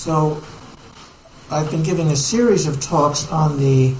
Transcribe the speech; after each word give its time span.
So, 0.00 0.42
I've 1.50 1.70
been 1.70 1.82
giving 1.82 2.06
a 2.06 2.16
series 2.16 2.66
of 2.66 2.80
talks 2.80 3.30
on 3.30 3.58
the 3.58 3.94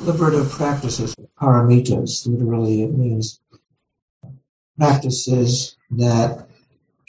liberative 0.00 0.50
practices, 0.50 1.14
paramitas. 1.38 2.26
Literally, 2.26 2.82
it 2.82 2.96
means 2.96 3.38
practices 4.78 5.76
that 5.90 6.48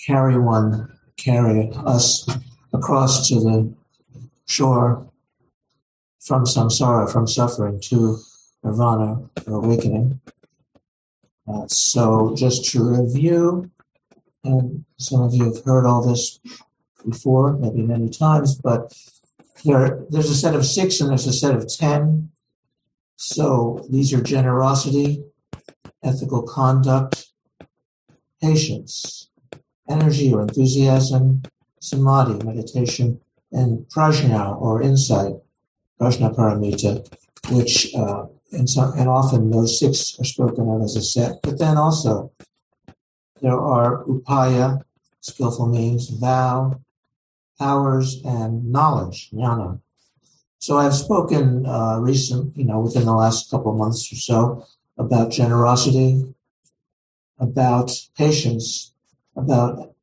carry 0.05 0.37
one, 0.37 0.99
carry 1.15 1.71
us 1.85 2.27
across 2.73 3.29
to 3.29 3.35
the 3.35 3.73
shore 4.47 5.09
from 6.19 6.43
samsara, 6.43 7.09
from 7.09 7.25
suffering 7.25 7.79
to 7.85 8.17
nirvana 8.65 9.21
or 9.47 9.63
awakening. 9.63 10.19
Uh, 11.47 11.65
so, 11.67 12.35
just 12.35 12.69
to 12.71 12.83
review, 12.83 13.71
and 14.43 14.83
some 14.97 15.21
of 15.21 15.33
you 15.33 15.45
have 15.45 15.63
heard 15.63 15.85
all 15.85 16.05
this 16.05 16.37
before, 17.05 17.53
maybe 17.53 17.81
many 17.81 18.09
times, 18.09 18.55
but 18.55 18.93
there, 19.65 20.05
there's 20.09 20.29
a 20.29 20.35
set 20.35 20.55
of 20.55 20.65
six 20.65 21.01
and 21.01 21.09
there's 21.09 21.27
a 21.27 21.33
set 21.33 21.55
of 21.55 21.67
ten. 21.67 22.29
So 23.15 23.85
these 23.89 24.13
are 24.13 24.21
generosity, 24.21 25.23
ethical 26.03 26.43
conduct, 26.43 27.27
patience, 28.41 29.29
energy 29.89 30.33
or 30.33 30.41
enthusiasm, 30.41 31.41
samadhi, 31.79 32.43
meditation, 32.45 33.19
and 33.51 33.79
prajna 33.87 34.59
or 34.61 34.81
insight, 34.81 35.33
prajna 35.99 36.35
paramita, 36.35 37.07
which 37.51 37.93
uh, 37.95 38.25
and, 38.51 38.69
some, 38.69 38.93
and 38.97 39.09
often 39.09 39.49
those 39.49 39.79
six 39.79 40.19
are 40.19 40.23
spoken 40.23 40.69
of 40.69 40.81
as 40.81 40.95
a 40.95 41.01
set. 41.01 41.41
But 41.41 41.59
then 41.59 41.77
also 41.77 42.31
there 43.41 43.59
are 43.59 44.03
upaya, 44.05 44.81
skillful 45.21 45.67
means, 45.67 46.09
vow, 46.09 46.79
powers, 47.59 48.21
and 48.23 48.71
knowledge, 48.71 49.29
jnana. 49.31 49.79
So 50.59 50.77
I've 50.77 50.95
spoken 50.95 51.65
uh, 51.65 51.99
recent, 51.99 52.57
you 52.57 52.65
know, 52.65 52.79
within 52.79 53.05
the 53.05 53.13
last 53.13 53.49
couple 53.51 53.71
of 53.71 53.77
months 53.77 54.11
or 54.11 54.15
so 54.15 54.65
about 54.97 55.31
generosity, 55.31 56.23
about 57.39 57.91
patience, 58.17 58.93
about 59.35 59.93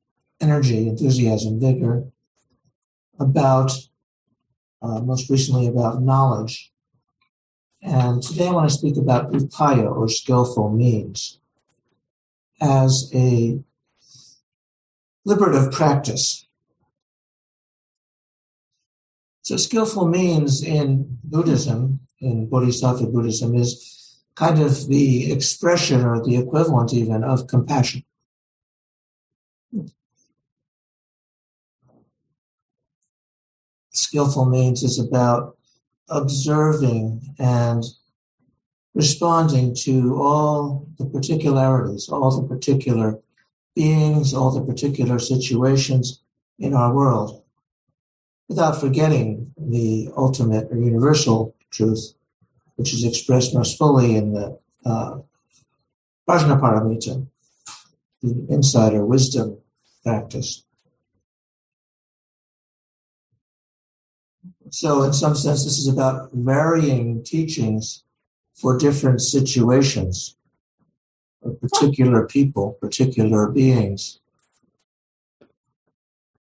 energy, 0.40 0.88
enthusiasm, 0.88 1.58
vigor, 1.58 2.04
about 3.18 3.72
uh, 4.82 5.00
most 5.00 5.30
recently 5.30 5.66
about 5.66 6.02
knowledge. 6.02 6.72
And 7.82 8.22
today 8.22 8.48
I 8.48 8.52
want 8.52 8.70
to 8.70 8.76
speak 8.76 8.96
about 8.96 9.32
upaya 9.32 9.90
or 9.90 10.08
skillful 10.08 10.70
means 10.70 11.40
as 12.60 13.10
a 13.14 13.58
liberative 15.24 15.72
practice. 15.72 16.46
So, 19.44 19.58
skillful 19.58 20.08
means 20.08 20.62
in 20.62 21.18
Buddhism, 21.22 22.00
in 22.18 22.48
Bodhisattva 22.48 23.08
Buddhism, 23.08 23.54
is 23.54 24.22
kind 24.36 24.58
of 24.62 24.88
the 24.88 25.30
expression 25.30 26.02
or 26.02 26.24
the 26.24 26.36
equivalent 26.36 26.94
even 26.94 27.22
of 27.22 27.46
compassion. 27.46 28.02
Skillful 33.92 34.46
means 34.46 34.82
is 34.82 34.98
about 34.98 35.58
observing 36.08 37.20
and 37.38 37.84
responding 38.94 39.74
to 39.74 40.16
all 40.16 40.88
the 40.98 41.04
particularities, 41.04 42.08
all 42.08 42.30
the 42.40 42.48
particular 42.48 43.20
beings, 43.76 44.32
all 44.32 44.50
the 44.50 44.64
particular 44.64 45.18
situations 45.18 46.22
in 46.58 46.72
our 46.72 46.94
world, 46.94 47.43
without 48.48 48.80
forgetting 48.80 49.52
the 49.56 50.10
ultimate 50.16 50.68
or 50.70 50.76
universal 50.76 51.54
truth, 51.70 52.14
which 52.76 52.92
is 52.92 53.04
expressed 53.04 53.54
most 53.54 53.78
fully 53.78 54.16
in 54.16 54.32
the 54.32 54.58
uh, 54.84 55.18
Prajnaparamita, 56.28 57.26
the 58.22 58.46
insider 58.48 59.04
wisdom 59.04 59.58
practice. 60.02 60.64
So, 64.70 65.02
in 65.02 65.12
some 65.12 65.36
sense, 65.36 65.64
this 65.64 65.78
is 65.78 65.88
about 65.88 66.30
varying 66.32 67.22
teachings 67.22 68.02
for 68.54 68.76
different 68.78 69.20
situations, 69.20 70.36
or 71.42 71.52
particular 71.54 72.26
people, 72.26 72.72
particular 72.80 73.48
beings. 73.48 74.20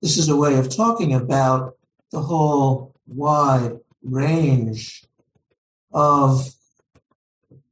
This 0.04 0.18
is 0.18 0.28
a 0.28 0.36
way 0.36 0.58
of 0.58 0.68
talking 0.68 1.14
about 1.14 1.78
the 2.12 2.20
whole 2.20 2.94
wide 3.06 3.78
range 4.02 5.02
of 5.94 6.54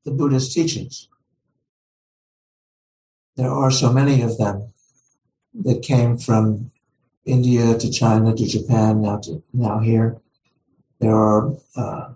the 0.07 0.13
Buddhist 0.13 0.55
teachings. 0.55 1.09
There 3.37 3.51
are 3.51 3.71
so 3.71 3.93
many 3.93 4.23
of 4.23 4.39
them 4.39 4.73
that 5.63 5.83
came 5.83 6.17
from 6.17 6.71
India 7.27 7.77
to 7.77 7.91
China 7.91 8.35
to 8.35 8.47
Japan, 8.47 9.03
now 9.03 9.19
to 9.19 9.43
now 9.53 9.81
here. 9.81 10.17
There 11.01 11.15
are 11.15 11.53
uh, 11.77 12.13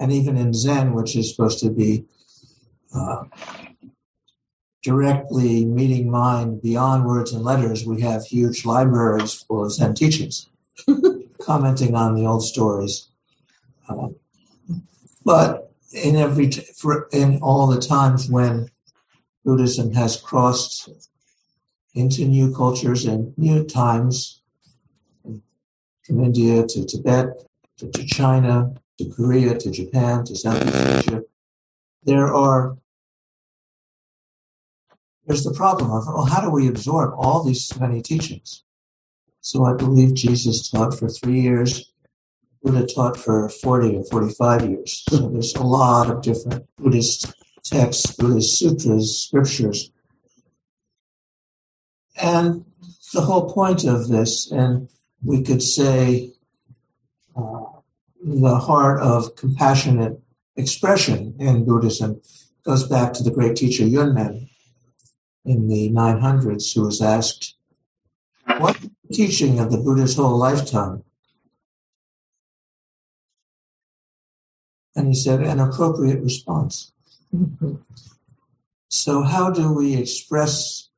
and 0.00 0.10
even 0.10 0.36
in 0.36 0.52
Zen, 0.52 0.94
which 0.94 1.14
is 1.14 1.30
supposed 1.30 1.60
to 1.60 1.70
be 1.70 2.06
uh, 2.92 3.22
directly 4.82 5.64
meeting 5.64 6.10
mind 6.10 6.62
beyond 6.62 7.04
words 7.04 7.32
and 7.32 7.44
letters, 7.44 7.84
we 7.84 8.00
have 8.00 8.24
huge 8.24 8.64
libraries 8.64 9.34
full 9.34 9.64
of 9.64 9.72
Zen 9.72 9.94
teachings, 9.94 10.48
commenting 11.40 11.94
on 11.94 12.14
the 12.14 12.26
old 12.26 12.44
stories. 12.44 13.08
Um, 13.88 14.16
but 15.24 15.72
in 15.92 16.16
every 16.16 16.48
t- 16.48 16.66
for, 16.76 17.08
in 17.12 17.38
all 17.42 17.66
the 17.66 17.80
times 17.80 18.30
when 18.30 18.68
Buddhism 19.44 19.92
has 19.94 20.20
crossed 20.20 20.88
into 21.94 22.24
new 22.24 22.54
cultures 22.54 23.04
and 23.04 23.36
new 23.36 23.64
times, 23.64 24.40
from 26.08 26.24
India 26.24 26.66
to 26.66 26.86
Tibet 26.86 27.26
to, 27.76 27.90
to 27.90 28.04
China 28.06 28.72
to 28.98 29.08
Korea, 29.10 29.56
to 29.58 29.70
Japan, 29.70 30.24
to 30.24 30.34
Southeast 30.34 30.74
Asia. 30.74 31.22
There 32.02 32.34
are 32.34 32.76
there's 35.28 35.44
the 35.44 35.52
problem 35.52 35.90
of 35.90 36.06
well, 36.06 36.24
how 36.24 36.40
do 36.40 36.50
we 36.50 36.68
absorb 36.68 37.12
all 37.18 37.44
these 37.44 37.78
many 37.78 38.00
teachings? 38.00 38.64
So 39.42 39.64
I 39.64 39.74
believe 39.74 40.14
Jesus 40.14 40.68
taught 40.70 40.98
for 40.98 41.08
three 41.08 41.40
years. 41.40 41.92
Buddha 42.62 42.86
taught 42.86 43.16
for 43.16 43.48
40 43.48 43.98
or 43.98 44.04
45 44.04 44.68
years. 44.68 45.04
So 45.08 45.28
there's 45.28 45.54
a 45.54 45.62
lot 45.62 46.10
of 46.10 46.22
different 46.22 46.66
Buddhist 46.76 47.32
texts, 47.62 48.16
Buddhist 48.16 48.58
sutras, 48.58 49.20
scriptures. 49.20 49.92
And 52.20 52.64
the 53.12 53.20
whole 53.20 53.52
point 53.52 53.84
of 53.84 54.08
this, 54.08 54.50
and 54.50 54.88
we 55.22 55.42
could 55.42 55.62
say 55.62 56.32
uh, 57.36 57.64
the 58.24 58.56
heart 58.56 59.00
of 59.02 59.36
compassionate 59.36 60.20
expression 60.56 61.36
in 61.38 61.64
Buddhism 61.64 62.20
goes 62.64 62.88
back 62.88 63.12
to 63.12 63.22
the 63.22 63.30
great 63.30 63.56
teacher 63.56 63.84
Yunmen 63.84 64.47
in 65.44 65.68
the 65.68 65.90
900s, 65.90 66.74
who 66.74 66.82
was 66.82 67.00
asked, 67.00 67.54
What 68.58 68.78
teaching 69.12 69.58
of 69.58 69.70
the 69.70 69.78
Buddha's 69.78 70.16
whole 70.16 70.36
lifetime? 70.36 71.04
And 74.94 75.08
he 75.08 75.14
said, 75.14 75.40
An 75.42 75.60
appropriate 75.60 76.20
response. 76.22 76.92
So, 78.90 79.22
how 79.22 79.50
do 79.50 79.72
we 79.72 79.96
express 79.96 80.88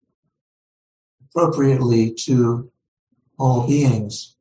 appropriately 1.25 2.15
to 2.27 2.71
all 3.37 3.67
beings 3.67 4.37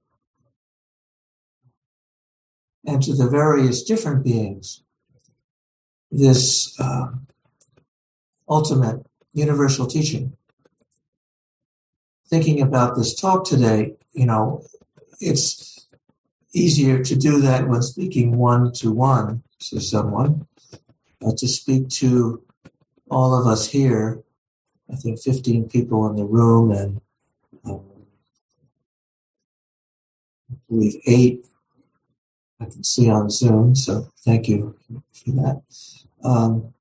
and 2.86 3.02
to 3.04 3.16
the 3.16 3.28
various 3.28 3.84
different 3.84 4.24
beings 4.24 4.84
this 6.12 6.80
uh, 6.80 7.08
ultimate 8.48 9.06
universal 9.40 9.88
teaching. 9.88 10.34
thinking 12.30 12.62
about 12.62 12.96
this 12.96 13.16
talk 13.16 13.44
today, 13.44 13.96
you 14.14 14.26
know, 14.26 14.64
it's 15.20 15.88
easier 16.54 17.04
to 17.04 17.16
do 17.16 17.42
that 17.42 17.68
when 17.68 17.82
speaking 17.82 18.38
one 18.38 18.72
to 18.72 18.92
one 18.92 19.42
to 19.60 19.80
someone, 19.80 20.46
but 21.20 21.38
to 21.38 21.48
speak 21.48 21.90
to 21.90 22.44
all 23.10 23.34
of 23.34 23.48
us 23.48 23.68
here, 23.68 24.22
I 24.94 24.96
think 24.96 25.20
15 25.20 25.70
people 25.70 26.08
in 26.08 26.16
the 26.16 26.26
room 26.26 26.70
and 26.72 27.02
um, 27.66 27.82
I 30.52 30.56
believe 30.70 31.02
eight 31.08 31.46
I 32.62 32.66
can 32.66 32.84
see 32.84 33.10
on 33.10 33.30
Zoom, 33.30 33.74
so 33.74 34.10
thank 34.26 34.50
you 34.50 34.76
for 35.14 35.32
that. 35.32 35.62
Um, 36.24 36.74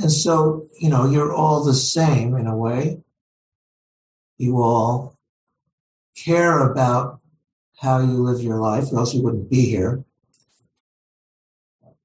and 0.00 0.10
so, 0.10 0.66
you 0.78 0.88
know, 0.88 1.08
you're 1.08 1.32
all 1.32 1.62
the 1.62 1.74
same 1.74 2.34
in 2.34 2.46
a 2.46 2.56
way. 2.56 3.02
You 4.38 4.62
all 4.62 5.18
care 6.16 6.70
about 6.70 7.20
how 7.78 8.00
you 8.00 8.12
live 8.12 8.42
your 8.42 8.58
life, 8.58 8.92
or 8.92 8.98
else 8.98 9.14
you 9.14 9.22
wouldn't 9.22 9.50
be 9.50 9.66
here. 9.66 10.04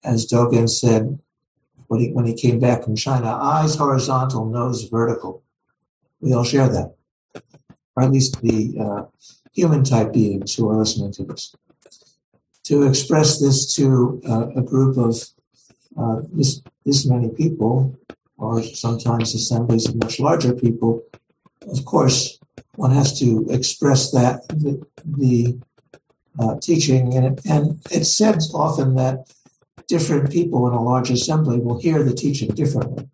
As 0.03 0.27
Dogen 0.27 0.69
said 0.69 1.19
when 1.87 1.99
he, 1.99 2.11
when 2.11 2.25
he 2.25 2.33
came 2.33 2.59
back 2.59 2.83
from 2.83 2.95
China, 2.95 3.27
eyes 3.27 3.75
horizontal, 3.75 4.45
nose 4.45 4.83
vertical. 4.83 5.43
We 6.19 6.33
all 6.33 6.43
share 6.43 6.67
that, 6.67 6.95
or 7.95 8.03
at 8.03 8.11
least 8.11 8.41
the 8.41 8.75
uh, 8.79 9.05
human 9.53 9.83
type 9.83 10.13
beings 10.13 10.55
who 10.55 10.69
are 10.69 10.77
listening 10.77 11.11
to 11.13 11.23
this 11.23 11.55
to 12.65 12.83
express 12.83 13.39
this 13.39 13.75
to 13.75 14.21
uh, 14.27 14.47
a 14.55 14.61
group 14.61 14.97
of 14.97 15.15
uh, 15.97 16.21
this 16.33 16.61
this 16.85 17.05
many 17.05 17.29
people, 17.29 17.97
or 18.37 18.61
sometimes 18.63 19.33
assemblies 19.33 19.87
of 19.87 19.95
much 19.95 20.19
larger 20.19 20.53
people, 20.53 21.03
of 21.67 21.83
course, 21.85 22.39
one 22.75 22.91
has 22.91 23.17
to 23.19 23.47
express 23.49 24.11
that 24.11 24.47
the, 24.49 24.85
the 25.03 25.57
uh, 26.39 26.55
teaching, 26.61 27.13
and 27.15 27.25
it, 27.25 27.45
and 27.45 27.79
it's 27.91 28.11
said 28.11 28.37
often 28.53 28.95
that 28.95 29.31
different 29.87 30.31
people 30.31 30.67
in 30.67 30.73
a 30.73 30.81
large 30.81 31.09
assembly 31.09 31.59
will 31.59 31.79
hear 31.79 32.03
the 32.03 32.13
teaching 32.13 32.49
differently, 32.53 33.09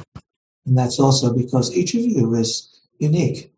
and 0.66 0.78
that's 0.78 1.00
also 1.00 1.34
because 1.34 1.76
each 1.76 1.94
of 1.94 2.02
you 2.02 2.34
is 2.34 2.82
unique, 3.00 3.54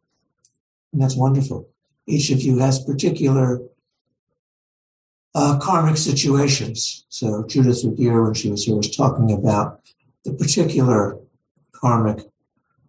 and 0.92 1.02
that's 1.02 1.16
wonderful. 1.16 1.70
Each 2.06 2.30
of 2.32 2.42
you 2.42 2.60
has 2.60 2.84
particular 2.84 3.62
uh, 5.34 5.58
karmic 5.60 5.98
situations. 5.98 7.06
So 7.10 7.46
Judith 7.48 7.84
Ragir, 7.84 8.24
when 8.24 8.34
she 8.34 8.52
was 8.52 8.66
here, 8.66 8.76
was 8.76 8.96
talking 8.96 9.32
about 9.32 9.80
the 10.26 10.34
particular 10.34 11.18
karmic 11.72 12.26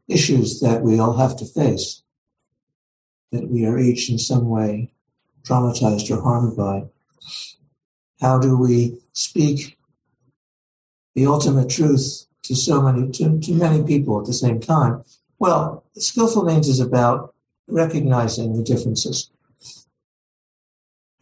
issues 0.09 0.61
that 0.61 0.83
we 0.83 0.99
all 0.99 1.17
have 1.17 1.37
to 1.37 1.47
face, 1.47 2.03
that 3.33 3.49
we 3.49 3.65
are 3.67 3.79
each 3.79 4.11
in 4.11 4.19
some 4.19 4.49
way 4.49 4.93
traumatized 5.43 6.11
or 6.11 6.23
harmed 6.23 6.57
by. 6.57 6.85
How 8.21 8.39
do 8.39 8.57
we 8.57 8.99
speak 9.13 9.77
the 11.15 11.27
ultimate 11.27 11.69
truth 11.69 12.27
to 12.45 12.55
so 12.55 12.81
many, 12.81 13.11
to, 13.13 13.41
to 13.41 13.53
many 13.53 13.83
people 13.83 14.21
at 14.21 14.27
the 14.27 14.33
same 14.33 14.61
time? 14.61 15.05
Well, 15.39 15.85
skillful 15.97 16.45
means 16.45 16.69
is 16.69 16.81
about 16.81 17.35
recognizing 17.67 18.57
the 18.57 18.63
differences 18.63 19.31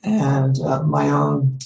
and 0.03 0.59
uh, 0.61 0.83
my 0.83 1.11
own 1.11 1.59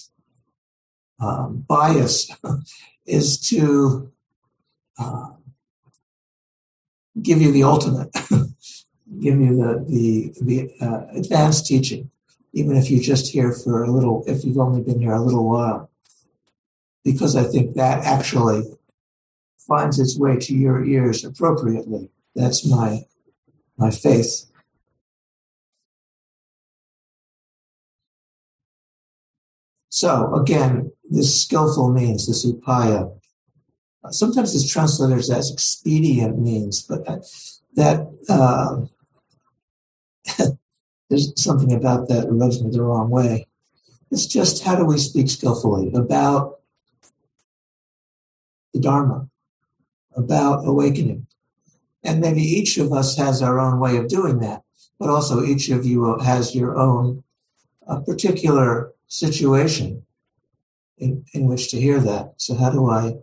um, 1.20 1.64
bias 1.66 2.30
is 3.06 3.40
to 3.40 4.12
uh, 4.98 5.30
give 7.20 7.40
you 7.40 7.52
the 7.52 7.62
ultimate, 7.62 8.10
give 9.20 9.40
you 9.40 9.56
the 9.56 9.84
the, 9.88 10.32
the 10.42 10.70
uh, 10.80 11.06
advanced 11.14 11.66
teaching, 11.66 12.10
even 12.52 12.76
if 12.76 12.90
you're 12.90 13.02
just 13.02 13.32
here 13.32 13.52
for 13.52 13.84
a 13.84 13.90
little, 13.90 14.24
if 14.26 14.44
you've 14.44 14.58
only 14.58 14.82
been 14.82 15.00
here 15.00 15.12
a 15.12 15.22
little 15.22 15.48
while, 15.48 15.90
because 17.04 17.36
I 17.36 17.44
think 17.44 17.74
that 17.74 18.04
actually 18.04 18.64
finds 19.58 19.98
its 19.98 20.18
way 20.18 20.36
to 20.36 20.54
your 20.54 20.84
ears 20.84 21.24
appropriately. 21.24 22.10
That's 22.34 22.66
my 22.66 23.06
my 23.76 23.90
faith. 23.90 24.46
So 29.88 30.34
again, 30.34 30.92
this 31.08 31.42
skillful 31.42 31.90
means, 31.90 32.26
this 32.26 32.44
upaya. 32.44 33.18
Sometimes 34.10 34.54
it's 34.54 34.70
translated 34.70 35.18
as 35.18 35.50
expedient 35.50 36.38
means, 36.38 36.82
but 36.82 37.04
that 37.74 38.06
uh, 38.28 38.86
there's 41.10 41.32
something 41.42 41.72
about 41.72 42.08
that 42.08 42.26
rubs 42.30 42.62
me 42.62 42.70
the 42.70 42.82
wrong 42.82 43.10
way. 43.10 43.46
It's 44.10 44.26
just 44.26 44.64
how 44.64 44.76
do 44.76 44.84
we 44.84 44.98
speak 44.98 45.28
skillfully 45.28 45.92
about 45.94 46.60
the 48.72 48.80
Dharma, 48.80 49.28
about 50.14 50.66
awakening. 50.66 51.26
And 52.04 52.20
maybe 52.20 52.42
each 52.42 52.78
of 52.78 52.92
us 52.92 53.16
has 53.16 53.42
our 53.42 53.58
own 53.58 53.80
way 53.80 53.96
of 53.96 54.08
doing 54.08 54.38
that, 54.40 54.62
but 54.98 55.10
also 55.10 55.42
each 55.42 55.70
of 55.70 55.84
you 55.84 56.18
has 56.18 56.54
your 56.54 56.76
own 56.76 57.24
uh, 57.88 58.00
particular 58.00 58.92
situation 59.08 60.04
in, 60.98 61.24
in 61.32 61.46
which 61.46 61.70
to 61.70 61.80
hear 61.80 61.98
that. 62.00 62.34
So 62.36 62.54
how 62.54 62.70
do 62.70 62.90
I, 62.90 63.14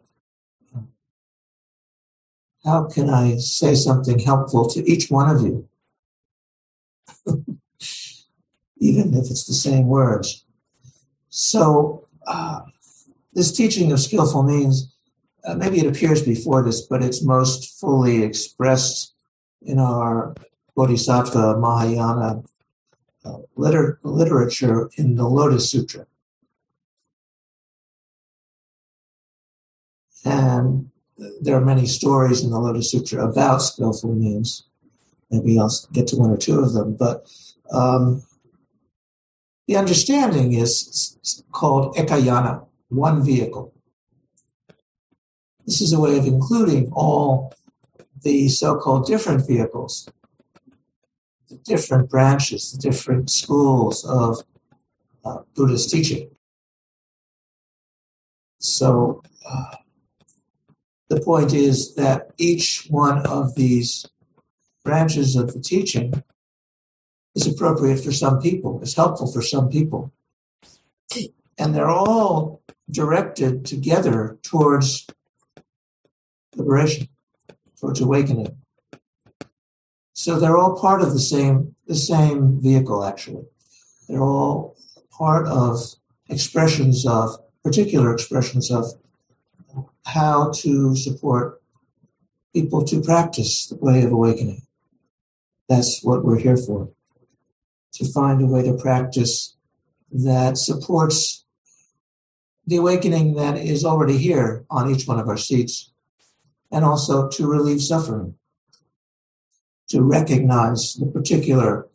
how 2.65 2.85
can 2.85 3.09
I 3.09 3.37
say 3.37 3.75
something 3.75 4.19
helpful 4.19 4.67
to 4.69 4.89
each 4.89 5.09
one 5.09 5.29
of 5.35 5.41
you? 5.41 5.67
Even 8.77 9.13
if 9.13 9.29
it's 9.29 9.45
the 9.45 9.53
same 9.53 9.87
words. 9.87 10.45
So 11.29 12.07
uh, 12.27 12.61
this 13.33 13.51
teaching 13.51 13.91
of 13.91 13.99
skillful 13.99 14.43
means, 14.43 14.93
uh, 15.45 15.55
maybe 15.55 15.79
it 15.79 15.87
appears 15.87 16.21
before 16.21 16.63
this, 16.63 16.81
but 16.81 17.03
it's 17.03 17.23
most 17.23 17.79
fully 17.79 18.23
expressed 18.23 19.13
in 19.61 19.79
our 19.79 20.35
Bodhisattva 20.75 21.57
Mahayana 21.57 22.43
uh, 23.25 23.37
liter- 23.55 23.99
literature 24.03 24.89
in 24.97 25.15
the 25.15 25.27
Lotus 25.27 25.69
Sutra. 25.69 26.05
And 30.25 30.91
there 31.41 31.55
are 31.55 31.65
many 31.65 31.85
stories 31.85 32.43
in 32.43 32.51
the 32.51 32.59
Lotus 32.59 32.91
Sutra 32.91 33.27
about 33.27 33.61
skillful 33.61 34.13
means. 34.13 34.63
Maybe 35.29 35.57
I'll 35.57 35.71
get 35.91 36.07
to 36.07 36.15
one 36.15 36.31
or 36.31 36.37
two 36.37 36.59
of 36.59 36.73
them, 36.73 36.95
but 36.95 37.27
um, 37.71 38.23
the 39.67 39.77
understanding 39.77 40.53
is 40.53 41.43
called 41.51 41.95
ekayana, 41.95 42.65
one 42.89 43.23
vehicle. 43.23 43.73
This 45.65 45.81
is 45.81 45.93
a 45.93 45.99
way 45.99 46.17
of 46.17 46.25
including 46.25 46.91
all 46.91 47.53
the 48.21 48.49
so-called 48.49 49.05
different 49.05 49.47
vehicles 49.47 50.09
the 51.53 51.75
different 51.75 52.09
branches, 52.09 52.71
the 52.71 52.77
different 52.79 53.29
schools 53.29 54.05
of 54.05 54.39
uh, 55.25 55.39
Buddhist 55.55 55.89
teaching. 55.89 56.29
So 58.59 59.21
uh, 59.47 59.75
the 61.13 61.21
point 61.21 61.53
is 61.53 61.95
that 61.95 62.31
each 62.37 62.87
one 62.89 63.25
of 63.25 63.55
these 63.55 64.05
branches 64.83 65.35
of 65.35 65.53
the 65.53 65.59
teaching 65.59 66.23
is 67.35 67.47
appropriate 67.47 68.03
for 68.03 68.11
some 68.11 68.41
people, 68.41 68.81
is 68.81 68.95
helpful 68.95 69.31
for 69.31 69.41
some 69.41 69.69
people. 69.69 70.11
And 71.57 71.75
they're 71.75 71.89
all 71.89 72.61
directed 72.89 73.65
together 73.65 74.37
towards 74.41 75.07
liberation, 76.55 77.07
towards 77.79 78.01
awakening. 78.01 78.57
So 80.13 80.39
they're 80.39 80.57
all 80.57 80.79
part 80.79 81.01
of 81.01 81.13
the 81.13 81.19
same 81.19 81.75
the 81.85 81.95
same 81.95 82.61
vehicle 82.61 83.03
actually. 83.03 83.45
They're 84.07 84.21
all 84.23 84.77
part 85.11 85.47
of 85.47 85.79
expressions 86.29 87.05
of 87.05 87.37
particular 87.63 88.13
expressions 88.13 88.71
of 88.71 88.85
how 90.05 90.51
to 90.51 90.95
support 90.95 91.61
people 92.53 92.83
to 92.85 93.01
practice 93.01 93.67
the 93.67 93.75
way 93.75 94.03
of 94.03 94.11
awakening. 94.11 94.61
That's 95.69 96.03
what 96.03 96.23
we're 96.23 96.39
here 96.39 96.57
for. 96.57 96.89
To 97.95 98.11
find 98.11 98.41
a 98.41 98.45
way 98.45 98.63
to 98.63 98.73
practice 98.73 99.55
that 100.11 100.57
supports 100.57 101.45
the 102.65 102.77
awakening 102.77 103.35
that 103.35 103.57
is 103.57 103.83
already 103.83 104.17
here 104.17 104.65
on 104.69 104.89
each 104.89 105.07
one 105.07 105.19
of 105.19 105.27
our 105.27 105.37
seats, 105.37 105.91
and 106.71 106.85
also 106.85 107.27
to 107.29 107.47
relieve 107.47 107.81
suffering 107.81 108.35
to 109.89 110.01
recognize 110.01 110.93
the 110.95 111.05
particular 111.05 111.87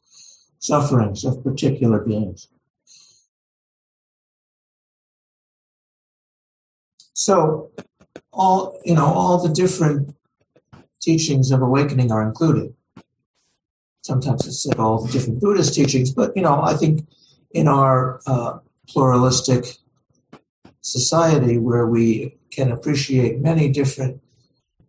sufferings 0.59 1.25
of 1.25 1.43
particular 1.43 1.99
beings. 2.01 2.49
So, 7.13 7.73
all 8.39 8.81
you 8.85 8.95
know, 8.95 9.05
all 9.05 9.43
the 9.43 9.53
different 9.53 10.15
teachings 11.01 11.51
of 11.51 11.61
awakening 11.61 12.11
are 12.13 12.27
included. 12.27 12.73
sometimes 14.03 14.47
it's 14.47 14.63
said 14.63 14.79
all 14.79 15.05
the 15.05 15.13
different 15.13 15.41
Buddhist 15.41 15.75
teachings, 15.75 16.11
but 16.11 16.35
you 16.35 16.43
know, 16.43 16.63
I 16.63 16.75
think 16.75 17.07
in 17.51 17.69
our 17.69 18.21
uh, 18.27 18.59
pluralistic 18.89 19.65
society 20.81 21.59
where 21.59 21.87
we 21.87 22.37
can 22.51 22.73
appreciate 22.73 23.41
many 23.41 23.69
different 23.69 24.23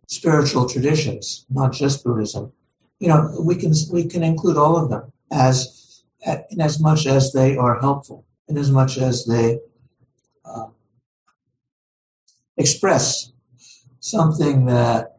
spiritual 0.06 0.66
traditions, 0.68 1.44
not 1.50 1.72
just 1.72 2.02
Buddhism, 2.04 2.52
you 2.98 3.08
know, 3.08 3.20
we 3.50 3.56
can 3.56 3.72
we 3.92 4.04
can 4.06 4.22
include 4.22 4.56
all 4.56 4.76
of 4.76 4.88
them 4.90 5.12
as 5.30 6.02
in 6.50 6.60
as 6.60 6.80
much 6.80 7.06
as 7.06 7.32
they 7.32 7.56
are 7.56 7.80
helpful, 7.80 8.24
in 8.48 8.56
as 8.56 8.70
much 8.70 8.96
as 8.96 9.26
they 9.26 9.58
uh, 10.44 10.68
express 12.56 13.32
something 14.00 14.64
that 14.66 15.18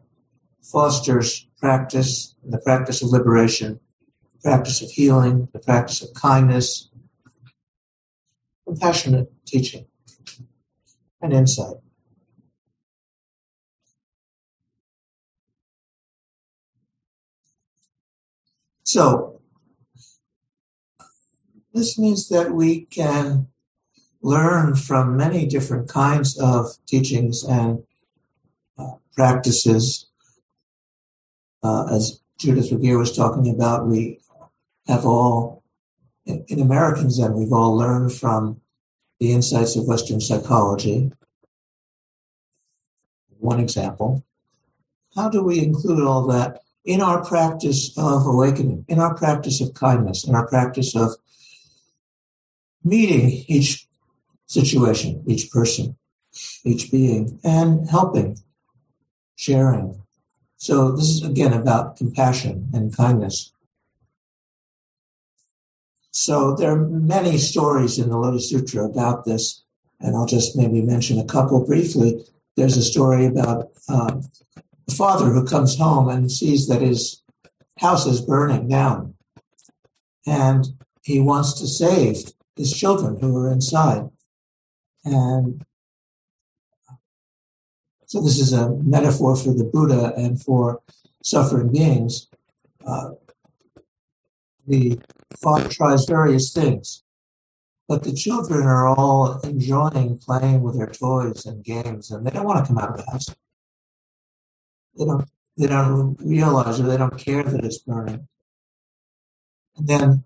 fosters 0.62 1.46
practice, 1.58 2.34
the 2.44 2.58
practice 2.58 3.02
of 3.02 3.08
liberation, 3.08 3.80
the 4.34 4.50
practice 4.50 4.82
of 4.82 4.90
healing, 4.90 5.48
the 5.52 5.58
practice 5.60 6.02
of 6.02 6.12
kindness, 6.14 6.90
compassionate 8.66 9.32
teaching, 9.46 9.86
and 11.20 11.32
insight. 11.32 11.76
So, 18.84 19.40
this 21.72 21.98
means 21.98 22.28
that 22.28 22.52
we 22.52 22.82
can 22.82 23.46
learn 24.20 24.74
from 24.74 25.16
many 25.16 25.46
different 25.46 25.88
kinds 25.88 26.38
of 26.38 26.66
teachings 26.86 27.42
and 27.42 27.84
practices. 29.14 30.06
Uh, 31.62 31.86
as 31.94 32.20
Judith 32.38 32.70
Ragir 32.70 32.98
was 32.98 33.14
talking 33.16 33.48
about, 33.48 33.86
we 33.86 34.20
have 34.86 35.06
all, 35.06 35.62
in, 36.26 36.44
in 36.48 36.60
American 36.60 37.10
Zen, 37.10 37.34
we've 37.34 37.52
all 37.52 37.76
learned 37.76 38.12
from 38.12 38.60
the 39.20 39.32
insights 39.32 39.76
of 39.76 39.86
Western 39.86 40.20
psychology. 40.20 41.12
One 43.38 43.60
example. 43.60 44.24
How 45.14 45.28
do 45.28 45.42
we 45.42 45.60
include 45.60 46.02
all 46.02 46.26
that 46.28 46.62
in 46.84 47.00
our 47.00 47.24
practice 47.24 47.96
of 47.96 48.26
awakening, 48.26 48.84
in 48.88 48.98
our 48.98 49.14
practice 49.14 49.60
of 49.60 49.74
kindness, 49.74 50.26
in 50.26 50.34
our 50.34 50.46
practice 50.48 50.96
of 50.96 51.12
meeting 52.82 53.44
each 53.46 53.86
situation, 54.46 55.22
each 55.26 55.50
person, 55.50 55.96
each 56.64 56.90
being, 56.90 57.38
and 57.44 57.88
helping, 57.88 58.38
sharing. 59.42 60.00
So 60.56 60.92
this 60.92 61.08
is 61.08 61.24
again 61.24 61.52
about 61.52 61.96
compassion 61.96 62.68
and 62.72 62.96
kindness. 62.96 63.52
So 66.12 66.54
there 66.54 66.70
are 66.70 66.86
many 66.86 67.38
stories 67.38 67.98
in 67.98 68.08
the 68.08 68.18
Lotus 68.18 68.48
Sutra 68.50 68.84
about 68.84 69.24
this, 69.24 69.64
and 69.98 70.14
I'll 70.14 70.26
just 70.26 70.56
maybe 70.56 70.80
mention 70.82 71.18
a 71.18 71.24
couple 71.24 71.66
briefly. 71.66 72.24
There's 72.56 72.76
a 72.76 72.84
story 72.84 73.26
about 73.26 73.70
um, 73.88 74.22
a 74.88 74.94
father 74.94 75.30
who 75.30 75.44
comes 75.44 75.76
home 75.76 76.08
and 76.08 76.30
sees 76.30 76.68
that 76.68 76.82
his 76.82 77.22
house 77.78 78.06
is 78.06 78.20
burning 78.20 78.68
down, 78.68 79.14
and 80.24 80.68
he 81.02 81.18
wants 81.18 81.54
to 81.54 81.66
save 81.66 82.30
his 82.54 82.72
children 82.72 83.18
who 83.20 83.36
are 83.38 83.50
inside. 83.50 84.08
And 85.04 85.64
so 88.12 88.20
this 88.20 88.38
is 88.38 88.52
a 88.52 88.68
metaphor 88.68 89.34
for 89.34 89.54
the 89.54 89.64
Buddha 89.64 90.12
and 90.18 90.38
for 90.38 90.82
suffering 91.22 91.72
beings. 91.72 92.28
Uh, 92.86 93.12
the 94.66 95.00
father 95.40 95.70
tries 95.70 96.04
various 96.04 96.52
things, 96.52 97.04
but 97.88 98.02
the 98.02 98.12
children 98.12 98.64
are 98.66 98.86
all 98.86 99.40
enjoying 99.40 100.18
playing 100.18 100.60
with 100.60 100.76
their 100.76 100.88
toys 100.88 101.46
and 101.46 101.64
games, 101.64 102.10
and 102.10 102.26
they 102.26 102.30
don't 102.30 102.44
want 102.44 102.62
to 102.62 102.66
come 102.66 102.76
out 102.76 102.90
of 102.90 102.98
the 102.98 103.10
house. 103.10 103.28
They 104.98 105.06
don't. 105.06 105.26
They 105.56 105.68
don't 105.68 106.18
realize 106.20 106.80
or 106.80 106.82
they 106.82 106.98
don't 106.98 107.16
care 107.16 107.42
that 107.42 107.64
it's 107.64 107.78
burning. 107.78 108.28
And 109.78 109.88
then 109.88 110.24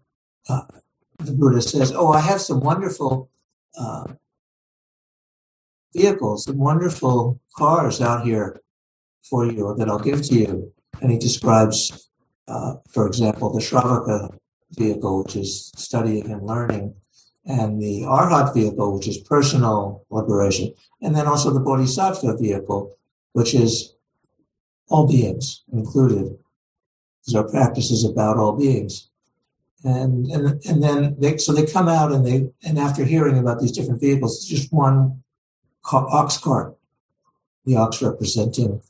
uh, 0.49 0.63
the 1.19 1.31
Buddha 1.31 1.63
says, 1.63 1.93
"Oh, 1.93 2.11
I 2.11 2.21
have 2.21 2.41
some 2.41 2.59
wonderful 2.59 3.31
uh, 3.79 4.07
vehicles 5.97 6.47
and 6.47 6.59
wonderful 6.59 7.41
cars 7.57 8.01
out 8.01 8.25
here 8.25 8.61
for 9.23 9.47
you 9.47 9.75
that 9.79 9.89
I'll 9.89 9.99
give 9.99 10.23
to 10.23 10.35
you. 10.35 10.73
And 11.01 11.11
he 11.11 11.19
describes, 11.19 12.09
uh, 12.49 12.75
for 12.89 13.07
example, 13.07 13.53
the 13.53 13.61
Shravaka 13.61 14.37
vehicle, 14.73 15.25
which 15.25 15.37
is 15.37 15.73
studying 15.77 16.31
and 16.31 16.43
learning, 16.43 16.95
and 17.45 17.81
the 17.81 18.03
Arhat 18.03 18.55
vehicle, 18.55 18.95
which 18.95 19.09
is 19.09 19.19
personal 19.19 20.05
liberation, 20.11 20.73
and 21.03 21.15
then 21.15 21.27
also 21.27 21.53
the 21.53 21.61
Bodhisattva 21.61 22.37
vehicle, 22.39 22.97
which 23.33 23.55
is 23.55 23.95
all 24.89 25.07
beings 25.07 25.63
included. 25.73 26.37
Because 27.21 27.35
our 27.35 27.49
practice 27.49 27.91
is 27.91 28.05
about 28.05 28.37
all 28.37 28.57
beings. 28.57 29.11
And, 29.85 30.27
and, 30.27 30.65
and 30.65 30.83
then 30.83 31.17
they, 31.19 31.37
so 31.37 31.53
they 31.53 31.67
come 31.67 31.89
out 31.89 32.11
and 32.11 32.27
they, 32.27 32.51
and 32.65 32.79
after 32.79 33.05
hearing 33.05 33.39
about 33.39 33.61
these 33.61 33.73
different 33.73 34.01
vehicles, 34.01 34.37
it's 34.37 34.47
just 34.47 34.73
one 34.73 35.23
ox 35.93 36.39
cart, 36.39 36.77
the 37.65 37.77
ox 37.77 38.03
representing 38.03 38.83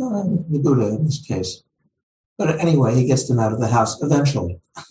uh, 0.00 0.22
the 0.48 0.60
Buddha 0.62 0.88
in 0.88 1.04
this 1.04 1.24
case. 1.24 1.62
But 2.38 2.60
anyway, 2.60 2.94
he 2.94 3.06
gets 3.06 3.28
them 3.28 3.38
out 3.38 3.52
of 3.52 3.60
the 3.60 3.68
house 3.68 4.02
eventually 4.02 4.60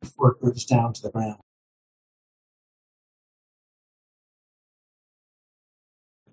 before 0.00 0.32
it 0.32 0.40
burns 0.40 0.64
down 0.64 0.92
to 0.94 1.02
the 1.02 1.10
ground. 1.10 1.40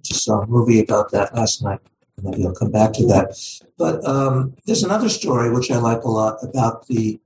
Just 0.04 0.26
saw 0.26 0.42
a 0.42 0.48
movie 0.48 0.80
about 0.80 1.12
that 1.12 1.36
last 1.36 1.64
night. 1.64 1.80
Maybe 2.22 2.46
I'll 2.46 2.54
come 2.54 2.72
back 2.72 2.94
to 2.94 3.06
that. 3.08 3.38
But 3.78 4.06
um, 4.06 4.56
there's 4.66 4.84
another 4.84 5.10
story 5.10 5.52
which 5.52 5.72
I 5.72 5.78
like 5.78 6.04
a 6.04 6.10
lot 6.10 6.40
about 6.44 6.88
the 6.88 7.20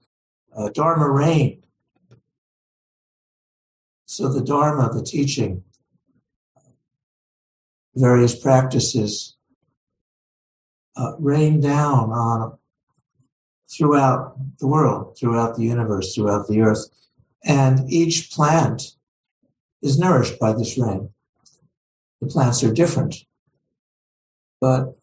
uh, 0.55 0.69
Dharma 0.69 1.09
rain 1.09 1.62
so 4.05 4.31
the 4.31 4.43
Dharma, 4.43 4.91
the 4.93 5.03
teaching, 5.03 5.63
various 7.95 8.35
practices 8.35 9.35
uh, 10.95 11.13
rain 11.19 11.59
down 11.59 12.11
on 12.11 12.57
throughout 13.71 14.35
the 14.59 14.67
world, 14.67 15.17
throughout 15.17 15.55
the 15.55 15.63
universe, 15.63 16.13
throughout 16.13 16.47
the 16.47 16.61
earth. 16.61 16.85
And 17.43 17.91
each 17.91 18.31
plant 18.31 18.95
is 19.81 19.99
nourished 19.99 20.39
by 20.39 20.53
this 20.53 20.77
rain. 20.77 21.09
The 22.21 22.27
plants 22.27 22.63
are 22.63 22.73
different, 22.73 23.15
but 24.61 24.95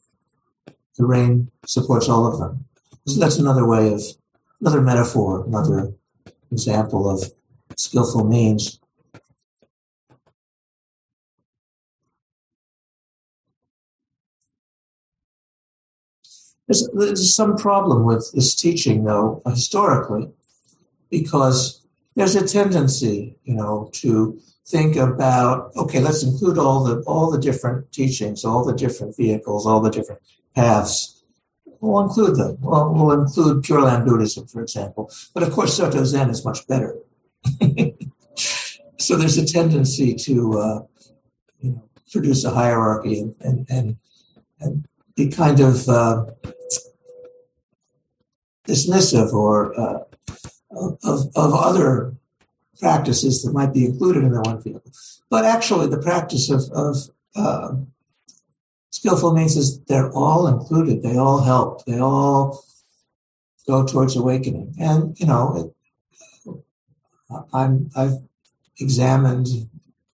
the 0.96 1.04
rain 1.06 1.50
supports 1.66 2.08
all 2.08 2.26
of 2.26 2.38
them. 2.38 2.64
So 3.06 3.20
that's 3.20 3.38
another 3.38 3.66
way 3.66 3.92
of, 3.92 4.02
another 4.60 4.80
metaphor, 4.80 5.44
another 5.46 5.92
example 6.50 7.10
of 7.10 7.30
skillful 7.76 8.24
means. 8.24 8.79
There's, 16.70 16.88
there's 16.92 17.34
some 17.34 17.56
problem 17.56 18.04
with 18.04 18.30
this 18.32 18.54
teaching, 18.54 19.02
though, 19.02 19.42
historically, 19.44 20.28
because 21.10 21.82
there's 22.14 22.36
a 22.36 22.46
tendency, 22.46 23.36
you 23.42 23.54
know, 23.54 23.90
to 23.94 24.38
think 24.68 24.94
about 24.94 25.72
okay, 25.74 25.98
let's 25.98 26.22
include 26.22 26.58
all 26.58 26.84
the 26.84 27.00
all 27.08 27.28
the 27.28 27.40
different 27.40 27.90
teachings, 27.90 28.44
all 28.44 28.64
the 28.64 28.72
different 28.72 29.16
vehicles, 29.16 29.66
all 29.66 29.80
the 29.80 29.90
different 29.90 30.20
paths. 30.54 31.24
We'll 31.80 32.04
include 32.04 32.36
them. 32.36 32.58
Well, 32.60 32.94
we'll 32.94 33.20
include 33.20 33.64
Pure 33.64 33.82
Land 33.82 34.04
Buddhism, 34.04 34.46
for 34.46 34.62
example. 34.62 35.10
But 35.34 35.42
of 35.42 35.50
course, 35.50 35.76
Soto 35.76 36.04
Zen 36.04 36.30
is 36.30 36.44
much 36.44 36.68
better. 36.68 36.94
so 38.96 39.16
there's 39.16 39.38
a 39.38 39.44
tendency 39.44 40.14
to 40.14 40.56
uh, 40.60 40.82
you 41.58 41.70
know, 41.72 41.82
produce 42.12 42.44
a 42.44 42.50
hierarchy 42.50 43.18
and, 43.18 43.34
and, 43.40 43.66
and, 43.68 43.96
and 44.60 44.86
be 45.16 45.28
kind 45.28 45.58
of 45.58 45.88
uh, 45.88 46.26
dismissive 48.66 49.32
or 49.32 49.78
uh, 49.78 50.04
of, 50.70 51.30
of 51.34 51.54
other 51.54 52.14
practices 52.78 53.42
that 53.42 53.52
might 53.52 53.72
be 53.72 53.86
included 53.86 54.24
in 54.24 54.32
the 54.32 54.40
one 54.40 54.60
field. 54.62 54.82
But 55.28 55.44
actually, 55.44 55.86
the 55.88 56.00
practice 56.00 56.50
of, 56.50 56.62
of 56.72 56.96
uh, 57.36 57.74
skillful 58.90 59.34
means 59.34 59.56
is 59.56 59.80
they're 59.84 60.12
all 60.12 60.46
included. 60.46 61.02
They 61.02 61.16
all 61.16 61.42
help. 61.42 61.84
They 61.84 61.98
all 61.98 62.64
go 63.66 63.86
towards 63.86 64.16
awakening. 64.16 64.74
And 64.80 65.18
you 65.20 65.26
know, 65.26 65.72
it, 66.48 66.64
I'm 67.52 67.90
I've 67.94 68.18
examined, 68.80 69.46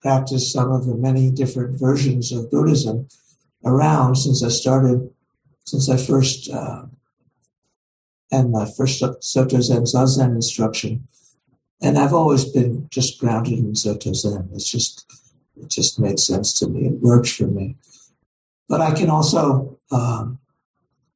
practiced 0.02 0.52
some 0.52 0.70
of 0.72 0.86
the 0.86 0.94
many 0.94 1.30
different 1.30 1.78
versions 1.78 2.32
of 2.32 2.50
Buddhism 2.50 3.08
around 3.64 4.16
since 4.16 4.42
I 4.42 4.48
started, 4.48 5.10
since 5.64 5.88
I 5.88 5.96
first 5.96 6.50
uh, 6.50 6.82
and 8.30 8.50
my 8.50 8.66
first 8.76 9.02
Soto 9.20 9.60
Zen 9.60 9.82
Zazen 9.82 10.34
instruction. 10.34 11.06
And 11.82 11.98
I've 11.98 12.14
always 12.14 12.44
been 12.44 12.88
just 12.90 13.20
grounded 13.20 13.58
in 13.58 13.74
Soto 13.74 14.12
Zen. 14.12 14.48
It's 14.54 14.70
just, 14.70 15.06
it 15.60 15.68
just 15.68 16.00
made 16.00 16.18
sense 16.18 16.52
to 16.54 16.68
me. 16.68 16.86
It 16.86 17.00
works 17.00 17.34
for 17.34 17.46
me. 17.46 17.76
But 18.68 18.80
I 18.80 18.92
can 18.92 19.10
also 19.10 19.78
um, 19.92 20.38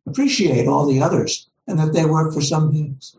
appreciate 0.07 0.69
all 0.69 0.87
the 0.87 1.02
others 1.02 1.49
and 1.67 1.79
that 1.79 1.93
they 1.93 2.05
work 2.05 2.33
for 2.33 2.40
some 2.40 2.73
things. 2.73 3.17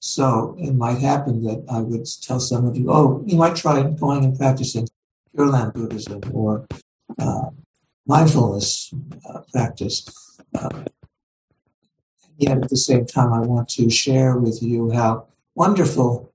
So 0.00 0.54
it 0.58 0.74
might 0.74 0.98
happen 0.98 1.42
that 1.44 1.64
I 1.70 1.80
would 1.80 2.06
tell 2.22 2.38
some 2.38 2.66
of 2.66 2.76
you, 2.76 2.90
oh, 2.90 3.24
you 3.26 3.36
might 3.36 3.56
try 3.56 3.82
going 3.82 4.24
and 4.24 4.38
practicing 4.38 4.86
Pure 5.34 5.48
Land 5.48 5.72
Buddhism 5.72 6.20
or 6.32 6.66
uh, 7.18 7.50
mindfulness 8.06 8.92
uh, 9.28 9.40
practice. 9.50 10.06
Uh, 10.54 10.84
yet 12.38 12.58
at 12.58 12.68
the 12.68 12.76
same 12.76 13.06
time, 13.06 13.32
I 13.32 13.40
want 13.40 13.68
to 13.70 13.90
share 13.90 14.36
with 14.36 14.62
you 14.62 14.90
how 14.90 15.26
wonderful, 15.54 16.32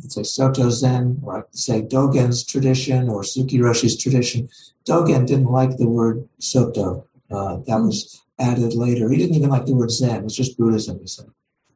let's 0.00 0.14
say 0.14 0.22
Soto 0.22 0.70
Zen, 0.70 1.20
or 1.24 1.38
I 1.38 1.40
could 1.42 1.58
say 1.58 1.82
Dogen's 1.82 2.44
tradition 2.44 3.08
or 3.08 3.24
Suzuki 3.24 3.58
Roshi's 3.58 3.96
tradition. 3.96 4.48
Dogen 4.86 5.26
didn't 5.26 5.50
like 5.50 5.76
the 5.76 5.88
word 5.88 6.28
Soto. 6.38 7.06
Uh, 7.30 7.58
that 7.66 7.80
was 7.80 8.22
added 8.38 8.74
later. 8.74 9.08
He 9.08 9.16
didn't 9.16 9.36
even 9.36 9.50
like 9.50 9.66
the 9.66 9.74
word 9.74 9.90
Zen. 9.90 10.24
It's 10.24 10.34
just 10.34 10.58
Buddhism, 10.58 11.00
he 11.00 11.06
said. 11.06 11.30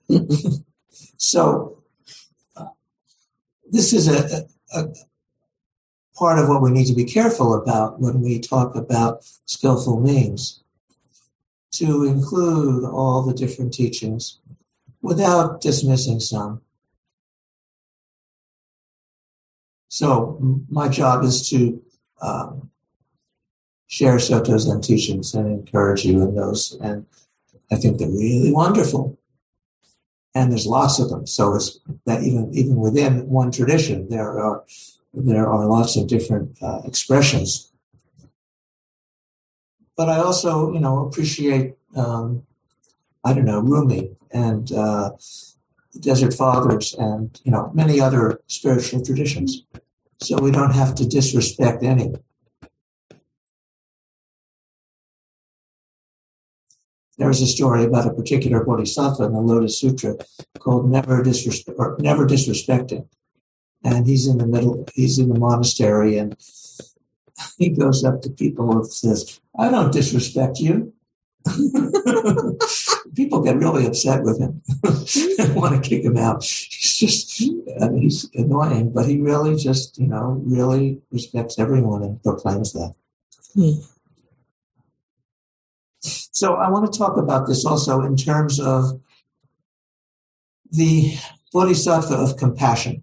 so 1.17 1.83
uh, 2.57 2.67
this 3.71 3.93
is 3.93 4.09
a, 4.09 4.47
a, 4.75 4.81
a, 4.81 4.89
part 6.15 6.39
of 6.39 6.49
what 6.49 6.63
we 6.63 6.71
need 6.71 6.87
to 6.87 6.95
be 6.95 7.05
careful 7.05 7.55
about 7.55 8.01
when 8.01 8.23
we 8.23 8.41
talk 8.41 8.75
about 8.75 9.23
skillful 9.45 10.01
means 10.01 10.63
to 11.78 12.04
include 12.04 12.85
all 12.85 13.23
the 13.23 13.35
different 13.35 13.73
teachings 13.73 14.38
without 15.02 15.61
dismissing 15.61 16.21
some. 16.21 16.61
So 19.88 20.38
my 20.68 20.88
job 20.88 21.25
is 21.25 21.49
to 21.50 21.83
um, 22.21 22.71
share 23.87 24.18
Soto 24.18 24.59
Zen 24.59 24.80
teachings 24.80 25.35
and 25.35 25.47
encourage 25.47 26.04
you 26.04 26.23
in 26.23 26.35
those. 26.35 26.76
And 26.80 27.06
I 27.71 27.76
think 27.76 27.99
they're 27.99 28.09
really 28.09 28.52
wonderful. 28.52 29.18
And 30.35 30.50
there's 30.50 30.66
lots 30.66 30.99
of 30.99 31.09
them. 31.09 31.26
So 31.26 31.54
it's 31.54 31.78
that 32.04 32.23
even 32.23 32.52
even 32.52 32.76
within 32.76 33.26
one 33.28 33.50
tradition, 33.50 34.09
there 34.11 34.38
are 34.38 34.64
there 35.14 35.49
are 35.49 35.64
lots 35.66 35.97
of 35.97 36.09
different 36.09 36.59
uh, 36.62 36.83
expressions. 36.85 37.73
But 39.97 40.11
I 40.11 40.19
also, 40.19 40.73
you 40.73 40.81
know, 40.81 41.07
appreciate 41.07 41.75
um, 41.97 42.43
I 43.25 43.33
don't 43.33 43.47
know 43.47 43.61
Rumi 43.61 44.11
and 44.31 44.71
uh, 44.71 45.12
Desert 45.99 46.35
Fathers 46.35 46.95
and 46.95 47.41
you 47.45 47.50
know 47.50 47.71
many 47.75 48.00
other 48.00 48.41
spiritual 48.47 49.05
traditions. 49.05 49.65
So 50.21 50.38
we 50.38 50.50
don't 50.50 50.73
have 50.75 50.95
to 50.97 51.07
disrespect 51.07 51.83
any. 51.83 52.15
There's 57.19 57.41
a 57.41 57.47
story 57.47 57.85
about 57.85 58.07
a 58.07 58.12
particular 58.12 58.62
bodhisattva 58.62 59.25
in 59.25 59.33
the 59.33 59.41
Lotus 59.41 59.81
Sutra 59.81 60.17
called 60.59 60.91
"Never 60.91 61.23
Disrespect" 61.23 61.76
or 61.79 61.97
"Never 61.99 62.26
Disrespecting," 62.26 63.09
and 63.83 64.07
he's 64.07 64.26
in 64.26 64.37
the 64.38 64.47
middle. 64.47 64.87
He's 64.95 65.19
in 65.19 65.31
the 65.31 65.38
monastery, 65.38 66.19
and 66.19 66.37
he 67.59 67.71
goes 67.71 68.05
up 68.05 68.23
to 68.23 68.31
people 68.31 68.73
and 68.73 68.87
says, 68.87 69.40
"I 69.59 69.71
don't 69.71 69.93
disrespect 69.93 70.61
you." 70.61 70.93
people 73.14 73.40
get 73.40 73.57
really 73.57 73.87
upset 73.87 74.23
with 74.23 74.38
him 74.38 74.61
and 75.38 75.55
want 75.55 75.83
to 75.83 75.88
kick 75.88 76.05
him 76.05 76.16
out. 76.16 76.43
He's 76.43 76.96
just, 76.96 77.42
I 77.81 77.88
mean, 77.88 78.03
he's 78.03 78.29
annoying, 78.35 78.92
but 78.92 79.07
he 79.07 79.20
really 79.20 79.57
just, 79.57 79.99
you 79.99 80.07
know, 80.07 80.42
really 80.44 81.01
respects 81.12 81.59
everyone 81.59 82.03
and 82.03 82.22
proclaims 82.22 82.72
that. 82.72 82.94
Mm. 83.57 83.87
So 86.01 86.55
I 86.55 86.68
want 86.68 86.92
to 86.92 86.99
talk 86.99 87.16
about 87.16 87.46
this 87.46 87.64
also 87.64 88.03
in 88.03 88.16
terms 88.16 88.61
of 88.61 89.01
the 90.70 91.14
bodhisattva 91.53 92.14
of 92.14 92.37
compassion. 92.37 93.03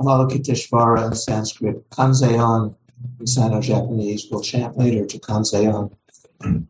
Avalokiteshvara 0.00 1.06
in 1.08 1.14
Sanskrit, 1.14 1.88
Kanzeon 1.90 2.74
in 3.18 3.26
Sino-Japanese. 3.26 4.28
We'll 4.30 4.42
chant 4.42 4.78
later 4.78 5.06
to 5.06 5.18
Kanzeon. 5.18 5.92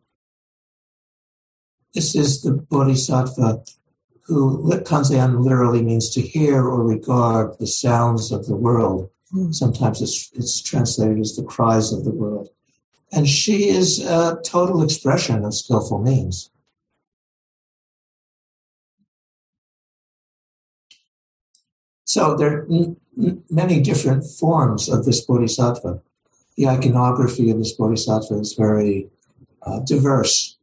This 1.92 2.14
is 2.14 2.42
the 2.42 2.52
bodhisattva 2.52 3.64
who, 4.22 4.70
Kanzeon 4.84 5.42
literally 5.42 5.82
means 5.82 6.08
to 6.10 6.20
hear 6.20 6.64
or 6.64 6.84
regard 6.84 7.58
the 7.58 7.66
sounds 7.66 8.30
of 8.30 8.46
the 8.46 8.54
world. 8.54 9.10
Hmm. 9.32 9.50
Sometimes 9.50 10.00
it's, 10.00 10.30
it's 10.34 10.62
translated 10.62 11.18
as 11.18 11.34
the 11.34 11.42
cries 11.42 11.92
of 11.92 12.04
the 12.04 12.12
world. 12.12 12.48
And 13.12 13.28
she 13.28 13.68
is 13.68 14.04
a 14.04 14.40
total 14.44 14.84
expression 14.84 15.44
of 15.44 15.52
skillful 15.52 16.00
means. 16.00 16.50
So 22.14 22.34
there 22.34 22.52
are 22.62 22.66
many 23.50 23.80
different 23.80 24.24
forms 24.24 24.88
of 24.88 25.04
this 25.04 25.20
bodhisattva. 25.20 26.02
The 26.56 26.66
iconography 26.66 27.50
of 27.50 27.58
this 27.58 27.72
bodhisattva 27.72 28.34
is 28.34 28.54
very 28.54 29.08
uh, 29.62 29.78
diverse. 29.80 30.56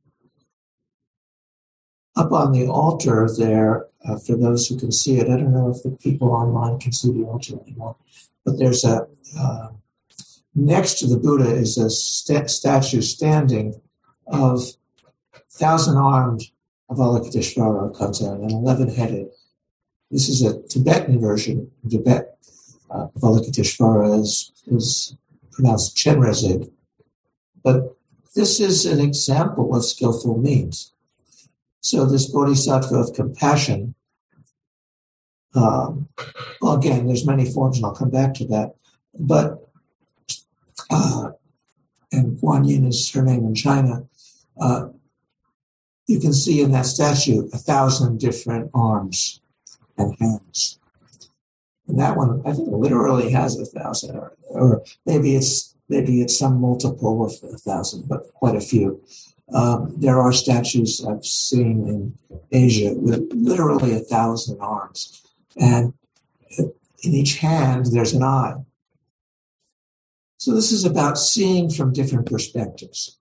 Up 2.18 2.32
on 2.32 2.52
the 2.52 2.68
altar 2.68 3.30
there, 3.38 3.86
uh, 4.06 4.18
for 4.18 4.36
those 4.36 4.68
who 4.68 4.78
can 4.78 4.92
see 4.92 5.20
it, 5.20 5.30
I 5.30 5.38
don't 5.38 5.54
know 5.54 5.70
if 5.70 5.84
the 5.84 5.92
people 5.92 6.32
online 6.32 6.80
can 6.80 6.92
see 6.92 7.14
the 7.14 7.24
altar 7.24 7.54
anymore, 7.62 7.96
but 8.44 8.58
there's 8.58 8.84
a 8.84 9.08
uh, 9.40 9.68
Next 10.60 10.96
to 11.00 11.08
the 11.08 11.18
Buddha 11.18 11.54
is 11.54 11.78
a 11.78 11.88
st- 11.88 12.50
statue 12.50 13.02
standing 13.02 13.80
of 14.26 14.64
thousand 15.52 15.98
armed 15.98 16.42
Avalokiteshvara 16.90 17.96
Kanzeon, 17.96 18.44
an 18.44 18.50
11 18.50 18.90
headed. 18.96 19.30
This 20.10 20.30
is 20.30 20.42
a 20.42 20.62
Tibetan 20.64 21.20
version. 21.20 21.70
In 21.84 21.90
Tibet, 21.90 22.38
uh, 22.90 23.08
is, 24.22 24.52
is 24.68 25.18
pronounced 25.52 25.98
Chenrezig. 25.98 26.72
But 27.64 27.96
this 28.36 28.60
is 28.60 28.86
an 28.86 29.02
example 29.02 29.76
of 29.76 29.84
skillful 29.84 30.38
means. 30.38 30.94
So, 31.82 32.06
this 32.06 32.28
bodhisattva 32.28 32.96
of 32.96 33.14
compassion, 33.14 33.96
um, 35.56 36.08
well, 36.62 36.74
again, 36.74 37.08
there's 37.08 37.26
many 37.26 37.50
forms, 37.52 37.78
and 37.78 37.86
I'll 37.86 37.96
come 37.96 38.10
back 38.10 38.34
to 38.36 38.46
that. 38.48 38.76
But 39.18 39.68
uh, 40.90 41.32
and 42.12 42.38
Guan 42.38 42.68
Yin 42.68 42.86
is 42.86 43.12
her 43.12 43.24
name 43.24 43.46
in 43.46 43.56
China, 43.56 44.06
uh, 44.60 44.90
you 46.08 46.20
can 46.20 46.34
see 46.34 46.62
in 46.62 46.72
that 46.72 46.86
statue 46.86 47.50
a 47.52 47.58
thousand 47.58 48.20
different 48.20 48.72
arms 48.74 49.42
and 49.98 50.16
hands. 50.20 50.80
And 51.88 52.00
that 52.00 52.18
one, 52.18 52.42
I 52.46 52.54
think, 52.54 52.68
literally 52.70 53.32
has 53.32 53.58
a 53.58 53.66
thousand, 53.66 54.18
or, 54.18 54.34
or 54.50 54.84
maybe 55.06 55.36
it's 55.36 55.76
maybe 55.90 56.22
it's 56.22 56.38
some 56.38 56.60
multiple 56.60 57.26
of 57.26 57.34
a 57.44 57.58
thousand, 57.58 58.08
but 58.08 58.34
quite 58.34 58.56
a 58.56 58.62
few. 58.62 59.02
Um, 59.54 59.94
there 59.98 60.20
are 60.20 60.34
statues 60.34 61.06
I've 61.08 61.26
seen 61.26 61.88
in 61.88 62.18
Asia 62.52 62.94
with 62.94 63.32
literally 63.34 63.94
a 63.96 64.00
thousand 64.00 64.60
arms, 64.60 65.24
and 65.56 65.94
in 66.58 67.14
each 67.14 67.38
hand 67.38 67.86
there's 67.94 68.14
an 68.14 68.24
eye. 68.24 68.56
So 70.38 70.54
this 70.54 70.72
is 70.72 70.84
about 70.84 71.18
seeing 71.18 71.70
from 71.70 71.94
different 71.94 72.28
perspectives. 72.28 73.18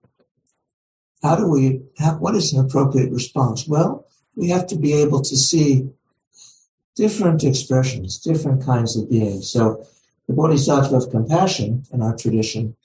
How 1.23 1.35
do 1.35 1.47
we 1.47 1.81
have, 1.97 2.19
what 2.19 2.35
is 2.35 2.53
an 2.53 2.63
appropriate 2.63 3.11
response? 3.11 3.67
Well, 3.67 4.05
we 4.35 4.49
have 4.49 4.67
to 4.67 4.77
be 4.77 4.93
able 4.93 5.21
to 5.21 5.35
see 5.35 5.89
different 6.97 7.43
expressions, 7.43 8.17
different 8.17 8.65
kinds 8.65 8.97
of 8.97 9.09
beings. 9.09 9.49
So 9.49 9.85
the 10.27 10.33
Bodhisattva 10.33 10.95
of 10.95 11.11
compassion 11.11 11.83
in 11.93 12.01
our 12.01 12.15
tradition 12.15 12.75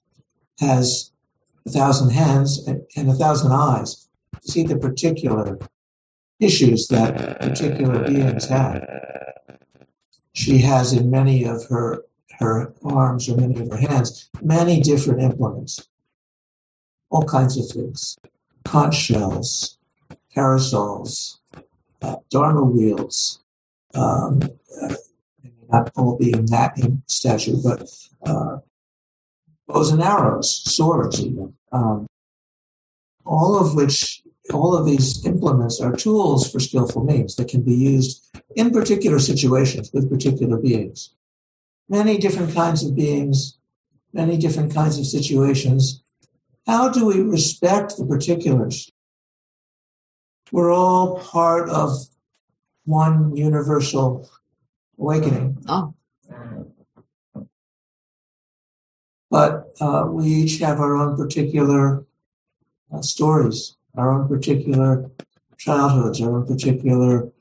has 0.61 1.11
a 1.67 1.71
thousand 1.71 2.11
hands 2.11 2.69
and 2.69 3.11
a 3.11 3.15
thousand 3.15 3.53
eyes 3.53 4.09
to 4.43 4.53
see 4.53 4.63
the 4.65 4.77
particular 4.77 5.59
issues 6.39 6.89
that 6.89 7.41
particular 7.41 8.07
beings 8.07 8.47
have. 8.49 8.85
She 10.35 10.59
has 10.59 10.93
in 10.93 11.11
many 11.11 11.45
of 11.45 11.67
her 11.69 12.05
her 12.39 12.73
arms 12.83 13.29
or 13.29 13.37
many 13.37 13.61
of 13.61 13.71
her 13.71 13.77
hands, 13.77 14.29
many 14.41 14.81
different 14.81 15.21
implements, 15.21 15.89
all 17.11 17.25
kinds 17.25 17.57
of 17.57 17.69
things, 17.69 18.19
conch 18.65 18.97
shells, 18.97 19.79
parasols, 20.35 21.39
uh, 22.01 22.17
dharma 22.31 22.65
wheels, 22.65 23.42
um, 23.95 24.41
uh, 24.83 24.95
not 25.71 25.91
all 25.97 26.17
being 26.19 26.47
that 26.47 26.79
in 26.79 27.03
stature, 27.07 27.55
but 27.63 27.91
uh, 28.25 28.59
bows 29.67 29.91
and 29.91 30.03
arrows, 30.03 30.63
swords 30.65 31.25
even. 31.25 31.55
Um, 31.73 32.07
all 33.25 33.59
of 33.59 33.75
which, 33.75 34.23
all 34.53 34.77
of 34.77 34.85
these 34.85 35.25
implements 35.25 35.81
are 35.81 35.95
tools 35.95 36.51
for 36.51 36.61
skillful 36.61 37.05
means 37.05 37.37
that 37.37 37.49
can 37.49 37.63
be 37.63 37.75
used 37.75 38.29
in 38.57 38.71
particular 38.71 39.19
situations 39.19 39.91
with 39.93 40.11
particular 40.11 40.59
beings. 40.59 41.15
Many 41.89 42.19
different 42.19 42.53
kinds 42.53 42.85
of 42.85 42.95
beings, 42.95 43.59
many 44.13 44.37
different 44.37 44.75
kinds 44.75 44.99
of 44.99 45.07
situations. 45.07 46.03
How 46.67 46.89
do 46.89 47.07
we 47.07 47.21
respect 47.21 47.97
the 47.97 48.05
particulars? 48.05 48.91
We're 50.51 50.73
all 50.73 51.19
part 51.19 51.71
of 51.71 51.93
one 52.85 53.37
universal 53.37 54.29
awakening. 54.99 55.59
Oh. 55.69 55.95
But 59.31 59.71
uh, 59.81 60.07
we 60.09 60.27
each 60.27 60.59
have 60.59 60.79
our 60.79 60.97
own 60.97 61.17
particular 61.17 62.05
uh, 62.93 63.01
stories, 63.01 63.77
our 63.97 64.11
own 64.11 64.29
particular 64.29 65.11
childhoods, 65.57 66.21
our 66.21 66.37
own 66.37 66.47
particular 66.47 67.33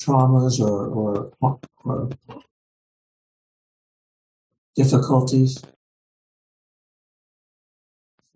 traumas 0.00 0.60
or, 0.60 0.86
or, 0.86 1.60
or 1.84 2.10
difficulties. 4.74 5.62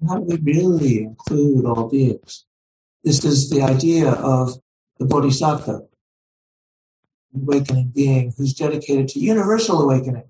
How 0.06 0.18
do 0.18 0.22
we 0.24 0.36
really 0.36 1.02
include 1.02 1.66
all 1.66 1.88
beings? 1.88 2.46
This 3.04 3.24
is 3.24 3.50
the 3.50 3.62
idea 3.62 4.10
of 4.10 4.60
the 4.98 5.06
Bodhisattva, 5.06 5.82
awakening 7.34 7.92
being 7.94 8.32
who's 8.36 8.54
dedicated 8.54 9.08
to 9.08 9.20
universal 9.20 9.80
awakening, 9.80 10.28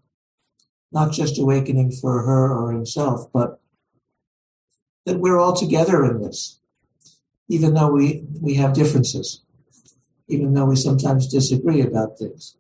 not 0.92 1.12
just 1.12 1.38
awakening 1.38 1.92
for 1.92 2.22
her 2.22 2.52
or 2.52 2.72
himself, 2.72 3.30
but 3.32 3.60
that 5.06 5.18
we're 5.18 5.38
all 5.38 5.54
together 5.54 6.04
in 6.04 6.20
this, 6.20 6.60
even 7.48 7.74
though 7.74 7.90
we, 7.90 8.24
we 8.40 8.54
have 8.54 8.74
differences, 8.74 9.42
even 10.28 10.54
though 10.54 10.66
we 10.66 10.76
sometimes 10.76 11.26
disagree 11.26 11.80
about 11.80 12.18
things. 12.18 12.56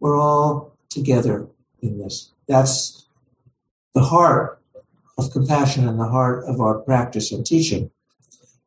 We're 0.00 0.20
all 0.20 0.76
together 0.90 1.46
in 1.80 1.98
this. 1.98 2.32
That's 2.48 3.06
the 3.94 4.02
heart 4.02 4.60
of 5.16 5.30
compassion 5.30 5.88
and 5.88 5.98
the 5.98 6.08
heart 6.08 6.44
of 6.44 6.60
our 6.60 6.78
practice 6.80 7.30
and 7.32 7.46
teaching. 7.46 7.90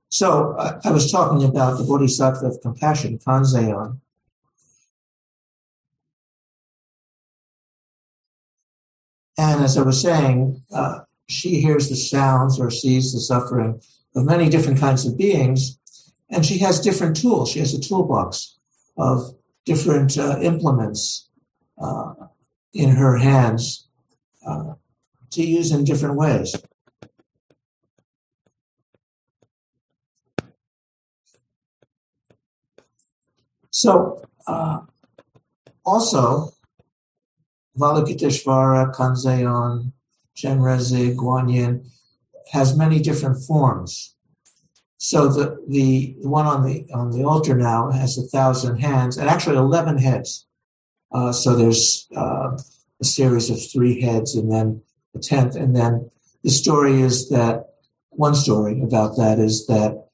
So 0.09 0.55
I, 0.57 0.79
I 0.85 0.91
was 0.91 1.11
talking 1.11 1.47
about 1.47 1.77
the 1.77 1.83
Bodhisattva 1.83 2.45
of 2.45 2.61
compassion, 2.61 3.19
Kanzeon, 3.19 3.99
And 9.37 9.63
as 9.63 9.77
I 9.77 9.83
was 9.83 10.01
saying, 10.01 10.63
uh, 10.73 10.99
she 11.27 11.61
hears 11.61 11.89
the 11.89 11.95
sounds 11.95 12.59
or 12.59 12.71
sees 12.71 13.13
the 13.13 13.19
suffering 13.19 13.81
of 14.15 14.25
many 14.25 14.49
different 14.49 14.79
kinds 14.79 15.05
of 15.05 15.17
beings, 15.17 15.77
and 16.29 16.45
she 16.45 16.57
has 16.59 16.79
different 16.79 17.15
tools. 17.15 17.51
She 17.51 17.59
has 17.59 17.73
a 17.73 17.79
toolbox 17.79 18.57
of 18.97 19.35
different 19.65 20.17
uh, 20.17 20.39
implements 20.41 21.29
uh, 21.77 22.13
in 22.73 22.89
her 22.89 23.17
hands 23.17 23.87
uh, 24.45 24.73
to 25.31 25.43
use 25.43 25.71
in 25.71 25.83
different 25.83 26.15
ways. 26.15 26.55
So, 33.69 34.23
uh, 34.47 34.79
also, 35.85 36.51
Avalokiteshvara, 37.77 38.93
Kanzeon, 38.93 39.91
Chenrezig, 40.35 41.15
Guanyin 41.15 41.87
has 42.51 42.77
many 42.77 42.99
different 42.99 43.43
forms. 43.43 44.15
So 44.97 45.27
the, 45.27 45.63
the 45.67 46.15
one 46.21 46.47
on 46.47 46.63
the 46.63 46.87
on 46.93 47.11
the 47.11 47.23
altar 47.23 47.55
now 47.55 47.91
has 47.91 48.17
a 48.17 48.23
thousand 48.23 48.77
hands 48.77 49.17
and 49.17 49.29
actually 49.29 49.57
eleven 49.57 49.97
heads. 49.97 50.45
Uh, 51.11 51.31
so 51.31 51.55
there's 51.55 52.07
uh, 52.15 52.57
a 52.99 53.05
series 53.05 53.49
of 53.49 53.59
three 53.71 54.01
heads 54.01 54.35
and 54.35 54.51
then 54.51 54.81
a 55.15 55.19
tenth, 55.19 55.55
and 55.55 55.75
then 55.75 56.09
the 56.43 56.49
story 56.49 57.01
is 57.01 57.29
that 57.29 57.65
one 58.09 58.33
story 58.33 58.81
about 58.81 59.17
that 59.17 59.37
is 59.37 59.67
that 59.67 60.07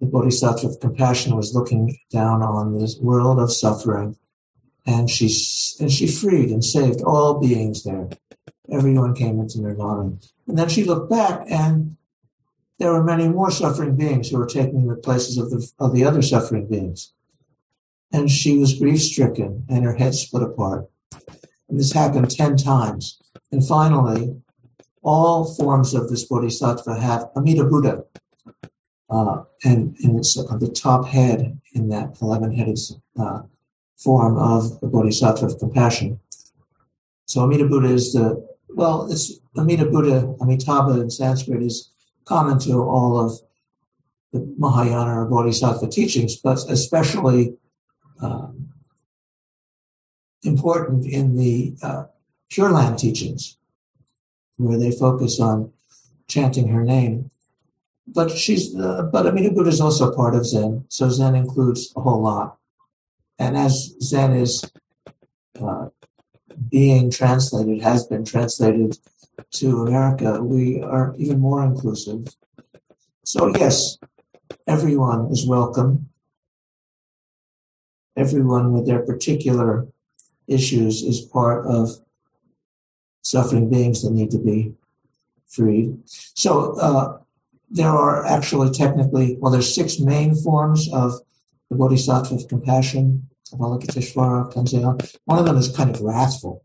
the 0.00 0.06
Bodhisattva 0.06 0.66
of 0.66 0.80
compassion 0.80 1.36
was 1.36 1.54
looking 1.54 1.98
down 2.10 2.42
on 2.42 2.78
this 2.78 2.96
world 2.98 3.38
of 3.38 3.52
suffering 3.52 4.16
and 4.86 5.10
she 5.10 5.26
and 5.80 5.90
she 5.90 6.06
freed 6.06 6.50
and 6.50 6.64
saved 6.64 7.02
all 7.02 7.40
beings 7.40 7.84
there. 7.84 8.08
Everyone 8.70 9.14
came 9.14 9.40
into 9.40 9.60
nirvana, 9.60 10.12
and 10.46 10.58
then 10.58 10.68
she 10.68 10.84
looked 10.84 11.10
back, 11.10 11.44
and 11.50 11.96
there 12.78 12.92
were 12.92 13.02
many 13.02 13.28
more 13.28 13.50
suffering 13.50 13.96
beings 13.96 14.30
who 14.30 14.38
were 14.38 14.46
taking 14.46 14.86
the 14.86 14.96
places 14.96 15.38
of 15.38 15.50
the 15.50 15.70
of 15.78 15.92
the 15.92 16.04
other 16.04 16.22
suffering 16.22 16.66
beings, 16.66 17.12
and 18.12 18.30
she 18.30 18.58
was 18.58 18.78
grief 18.78 19.02
stricken, 19.02 19.64
and 19.68 19.84
her 19.84 19.94
head 19.94 20.14
split 20.14 20.42
apart. 20.42 20.88
And 21.68 21.78
this 21.78 21.92
happened 21.92 22.30
ten 22.30 22.56
times, 22.56 23.20
and 23.52 23.66
finally, 23.66 24.36
all 25.02 25.44
forms 25.54 25.94
of 25.94 26.08
this 26.08 26.24
bodhisattva 26.24 27.00
have 27.00 27.30
Amida 27.36 27.64
Buddha, 27.64 28.04
uh, 29.08 29.44
and, 29.64 29.96
and 30.02 30.18
it's 30.18 30.36
on 30.38 30.58
the 30.58 30.68
top 30.68 31.06
head 31.06 31.58
in 31.72 31.88
that 31.88 32.18
eleven-headed 32.20 32.78
uh, 33.18 33.42
form 34.02 34.38
of 34.38 34.80
the 34.80 34.86
Bodhisattva 34.86 35.46
of 35.46 35.58
compassion. 35.58 36.18
So 37.26 37.42
Amida 37.42 37.66
Buddha 37.66 37.88
is 37.88 38.12
the, 38.12 38.44
well, 38.70 39.10
it's 39.10 39.38
Amida 39.56 39.84
Buddha, 39.84 40.34
Amitabha 40.40 41.00
in 41.00 41.10
Sanskrit 41.10 41.62
is 41.62 41.90
common 42.24 42.58
to 42.60 42.72
all 42.82 43.18
of 43.18 43.38
the 44.32 44.54
Mahayana 44.58 45.20
or 45.20 45.26
Bodhisattva 45.26 45.88
teachings, 45.88 46.36
but 46.36 46.58
especially 46.68 47.54
um, 48.20 48.68
important 50.42 51.04
in 51.04 51.36
the 51.36 51.74
uh, 51.82 52.04
Pure 52.48 52.72
Land 52.72 52.98
teachings, 52.98 53.58
where 54.56 54.78
they 54.78 54.90
focus 54.90 55.40
on 55.40 55.72
chanting 56.28 56.68
her 56.68 56.84
name. 56.84 57.30
But 58.06 58.30
she's, 58.30 58.74
uh, 58.74 59.08
but 59.12 59.26
Amida 59.26 59.50
Buddha 59.50 59.70
is 59.70 59.80
also 59.80 60.14
part 60.14 60.34
of 60.34 60.46
Zen, 60.46 60.84
so 60.88 61.10
Zen 61.10 61.34
includes 61.34 61.92
a 61.96 62.00
whole 62.00 62.22
lot. 62.22 62.56
And 63.40 63.56
as 63.56 63.94
Zen 64.02 64.34
is 64.34 64.62
uh, 65.58 65.88
being 66.68 67.10
translated, 67.10 67.82
has 67.82 68.06
been 68.06 68.22
translated 68.22 68.98
to 69.52 69.80
America, 69.80 70.42
we 70.42 70.82
are 70.82 71.14
even 71.16 71.40
more 71.40 71.64
inclusive. 71.64 72.28
So, 73.24 73.48
yes, 73.56 73.96
everyone 74.66 75.30
is 75.32 75.46
welcome. 75.46 76.10
Everyone 78.14 78.72
with 78.72 78.86
their 78.86 79.00
particular 79.00 79.88
issues 80.46 81.02
is 81.02 81.22
part 81.22 81.64
of 81.66 81.96
suffering 83.22 83.70
beings 83.70 84.02
that 84.02 84.12
need 84.12 84.30
to 84.32 84.38
be 84.38 84.74
freed. 85.48 85.96
So, 86.04 86.78
uh, 86.78 87.18
there 87.70 87.88
are 87.88 88.26
actually 88.26 88.70
technically, 88.70 89.38
well, 89.40 89.50
there's 89.50 89.74
six 89.74 89.98
main 89.98 90.34
forms 90.34 90.92
of 90.92 91.14
the 91.70 91.76
Bodhisattva 91.76 92.34
of 92.34 92.48
compassion. 92.48 93.29
Avalokiteshvara 93.52 94.52
comes. 94.52 94.72
One 95.24 95.38
of 95.38 95.44
them 95.44 95.56
is 95.56 95.74
kind 95.74 95.90
of 95.90 96.00
wrathful. 96.00 96.64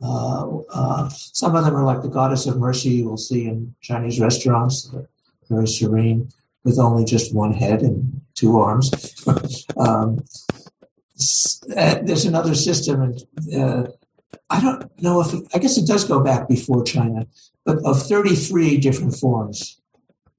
Uh, 0.00 0.58
uh, 0.72 1.08
some 1.08 1.56
of 1.56 1.64
them 1.64 1.74
are 1.74 1.84
like 1.84 2.02
the 2.02 2.08
goddess 2.08 2.46
of 2.46 2.56
mercy 2.56 2.90
you 2.90 3.08
will 3.08 3.16
see 3.16 3.46
in 3.46 3.74
Chinese 3.80 4.20
restaurants, 4.20 4.90
very 5.48 5.66
serene, 5.66 6.30
with 6.64 6.78
only 6.78 7.04
just 7.04 7.34
one 7.34 7.52
head 7.52 7.82
and 7.82 8.20
two 8.34 8.58
arms. 8.58 8.90
um, 9.76 10.22
uh, 11.76 11.96
there's 12.02 12.24
another 12.24 12.54
system, 12.54 13.02
and 13.02 13.54
uh, 13.54 13.90
I 14.50 14.60
don't 14.60 15.02
know 15.02 15.20
if 15.20 15.34
it, 15.34 15.48
I 15.52 15.58
guess 15.58 15.76
it 15.76 15.86
does 15.86 16.04
go 16.04 16.20
back 16.20 16.48
before 16.48 16.84
China, 16.84 17.26
but 17.64 17.78
of 17.84 18.00
33 18.02 18.78
different 18.78 19.16
forms 19.16 19.80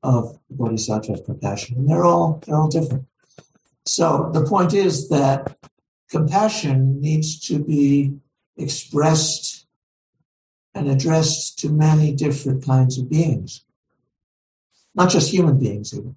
of 0.04 0.40
bodhisattva 0.50 1.22
compassion, 1.24 1.78
and 1.78 1.90
they're 1.90 2.06
all 2.06 2.42
they're 2.46 2.56
all 2.56 2.70
different. 2.70 3.06
So 3.90 4.30
the 4.32 4.46
point 4.46 4.76
is 4.76 5.10
that 5.10 5.58
compassion 6.12 7.02
needs 7.02 7.40
to 7.48 7.58
be 7.58 8.14
expressed 8.56 9.66
and 10.76 10.88
addressed 10.88 11.58
to 11.60 11.70
many 11.70 12.14
different 12.14 12.64
kinds 12.64 13.00
of 13.00 13.10
beings, 13.10 13.66
not 14.94 15.10
just 15.10 15.32
human 15.32 15.58
beings 15.58 15.92
even. 15.98 16.16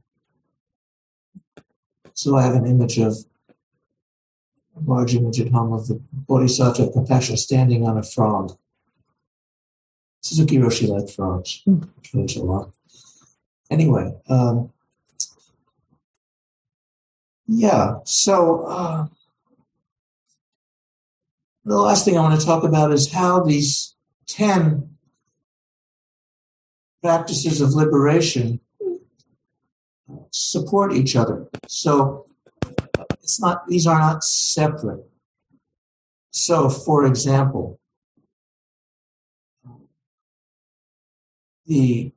So 2.12 2.36
I 2.36 2.42
have 2.42 2.54
an 2.54 2.66
image 2.66 2.98
of 2.98 3.16
a 4.76 4.80
large 4.80 5.14
image 5.14 5.40
at 5.40 5.50
home 5.50 5.72
of 5.72 5.88
the 5.88 5.98
Bodhisattva 6.12 6.88
of 6.88 6.92
compassion 6.92 7.38
standing 7.38 7.88
on 7.88 7.96
a 7.96 8.02
frog. 8.02 8.54
Suzuki 10.20 10.58
Roshi 10.58 10.88
liked 10.88 11.10
frogs, 11.10 11.62
which 12.12 12.36
a 12.36 12.42
lot. 12.42 12.70
Anyway, 13.70 14.14
um, 14.28 14.70
yeah. 17.54 17.96
So 18.04 18.64
uh, 18.64 19.06
the 21.64 21.78
last 21.78 22.04
thing 22.04 22.16
I 22.16 22.22
want 22.22 22.40
to 22.40 22.46
talk 22.46 22.64
about 22.64 22.92
is 22.92 23.12
how 23.12 23.40
these 23.40 23.94
10 24.28 24.88
practices 27.02 27.60
of 27.60 27.74
liberation 27.74 28.60
support 30.30 30.94
each 30.94 31.14
other. 31.14 31.48
So 31.68 32.26
it's 33.22 33.40
not; 33.40 33.66
these 33.68 33.86
are 33.86 33.98
not 33.98 34.24
separate. 34.24 35.04
So, 36.30 36.70
for 36.70 37.04
example, 37.04 37.78
the 41.66 42.12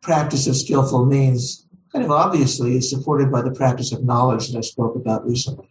practice 0.00 0.46
of 0.48 0.56
skillful 0.56 1.06
means 1.06 1.66
kind 1.92 2.04
of 2.04 2.10
obviously 2.10 2.76
is 2.76 2.88
supported 2.88 3.30
by 3.30 3.42
the 3.42 3.50
practice 3.50 3.92
of 3.92 4.04
knowledge 4.04 4.48
that 4.48 4.58
I 4.58 4.62
spoke 4.62 4.96
about 4.96 5.26
recently. 5.26 5.68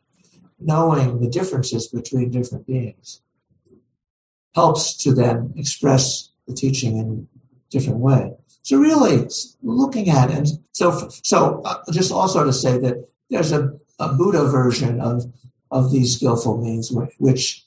Knowing 0.60 1.20
the 1.20 1.30
differences 1.30 1.88
between 1.88 2.30
different 2.30 2.68
beings 2.68 3.22
helps 4.54 4.96
to 4.98 5.14
then 5.14 5.54
express 5.58 6.30
the 6.48 6.54
teaching 6.54 6.98
in 6.98 7.28
a 7.36 7.70
different 7.72 8.00
way. 8.00 8.34
So 8.62 8.78
really 8.78 9.28
looking 9.64 10.10
at 10.10 10.30
it, 10.30 10.38
and 10.38 10.48
so 10.72 11.10
so 11.24 11.62
uh, 11.66 11.82
just 11.92 12.12
also 12.12 12.44
to 12.44 12.54
say 12.54 12.78
that 12.78 13.08
there's 13.32 13.52
a, 13.52 13.72
a 13.98 14.14
Buddha 14.14 14.46
version 14.46 15.02
of 15.02 15.26
of 15.72 15.92
these 15.92 16.16
skillful 16.16 16.62
means, 16.62 16.92
which 17.18 17.66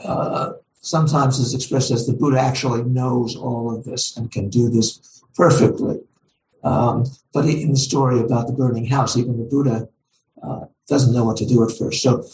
uh, 0.00 0.52
sometimes 0.82 1.38
is 1.38 1.54
expressed 1.54 1.90
as 1.90 2.06
the 2.06 2.12
Buddha 2.12 2.38
actually 2.38 2.82
knows 2.82 3.36
all 3.36 3.74
of 3.74 3.84
this 3.84 4.14
and 4.16 4.30
can 4.30 4.50
do 4.50 4.68
this 4.68 5.22
perfectly. 5.34 6.00
Um, 6.62 7.04
but 7.32 7.46
in 7.46 7.72
the 7.72 7.76
story 7.76 8.20
about 8.20 8.46
the 8.46 8.52
burning 8.52 8.86
house, 8.86 9.16
even 9.16 9.38
the 9.38 9.44
Buddha 9.44 9.88
uh, 10.42 10.66
doesn't 10.88 11.14
know 11.14 11.24
what 11.24 11.36
to 11.38 11.46
do 11.46 11.64
at 11.64 11.76
first. 11.76 12.02
So 12.02 12.24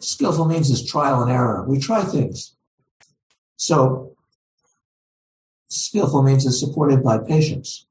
skillful 0.00 0.46
means 0.46 0.70
is 0.70 0.84
trial 0.84 1.22
and 1.22 1.30
error. 1.30 1.64
We 1.66 1.78
try 1.78 2.02
things. 2.02 2.56
So 3.56 4.16
skillful 5.68 6.22
means 6.22 6.44
is 6.46 6.58
supported 6.58 7.02
by 7.02 7.18
patience. 7.18 7.86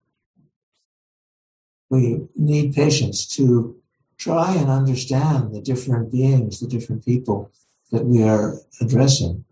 We 1.90 2.28
need 2.36 2.74
patience 2.74 3.26
to 3.38 3.76
try 4.18 4.56
and 4.56 4.70
understand 4.70 5.54
the 5.54 5.62
different 5.62 6.12
beings, 6.12 6.60
the 6.60 6.68
different 6.68 7.06
people 7.06 7.52
that 7.92 8.04
we 8.04 8.24
are 8.24 8.56
addressing 8.82 9.46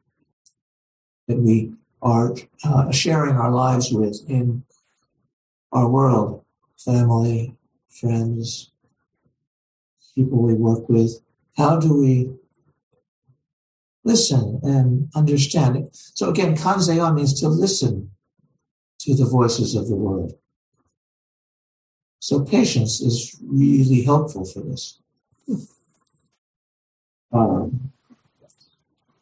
that 1.27 1.37
we 1.37 1.73
are 2.01 2.35
uh, 2.63 2.91
sharing 2.91 3.35
our 3.35 3.51
lives 3.51 3.91
with 3.91 4.21
in 4.27 4.63
our 5.75 5.89
world 5.89 6.43
family, 6.77 7.55
friends, 7.89 8.71
people 10.15 10.41
we 10.41 10.53
work 10.53 10.87
with. 10.89 11.21
How 11.57 11.77
do 11.77 11.93
we 11.93 12.31
listen 14.03 14.59
and 14.63 15.09
understand 15.15 15.75
it? 15.77 15.89
So, 15.91 16.29
again, 16.29 16.55
Kanzeon 16.55 17.15
means 17.15 17.39
to 17.41 17.49
listen 17.49 18.11
to 18.99 19.15
the 19.15 19.25
voices 19.25 19.75
of 19.75 19.87
the 19.87 19.95
world. 19.95 20.33
So, 22.19 22.43
patience 22.43 23.01
is 23.01 23.37
really 23.45 24.01
helpful 24.01 24.45
for 24.45 24.61
this. 24.61 24.99
Um, 27.31 27.91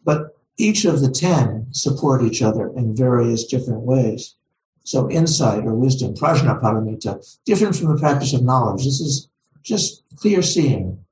but 0.05 0.37
each 0.57 0.85
of 0.85 1.01
the 1.01 1.09
ten 1.09 1.67
support 1.71 2.21
each 2.21 2.43
other 2.43 2.71
in 2.75 2.95
various 2.95 3.45
different 3.45 3.81
ways. 3.81 4.35
So 4.83 5.09
insight 5.09 5.65
or 5.65 5.73
wisdom, 5.73 6.13
prajnaparamita, 6.13 7.39
different 7.45 7.75
from 7.75 7.87
the 7.93 7.99
practice 7.99 8.33
of 8.33 8.43
knowledge. 8.43 8.83
This 8.83 8.99
is 8.99 9.29
just 9.63 10.03
clear 10.17 10.41
seeing. 10.41 11.05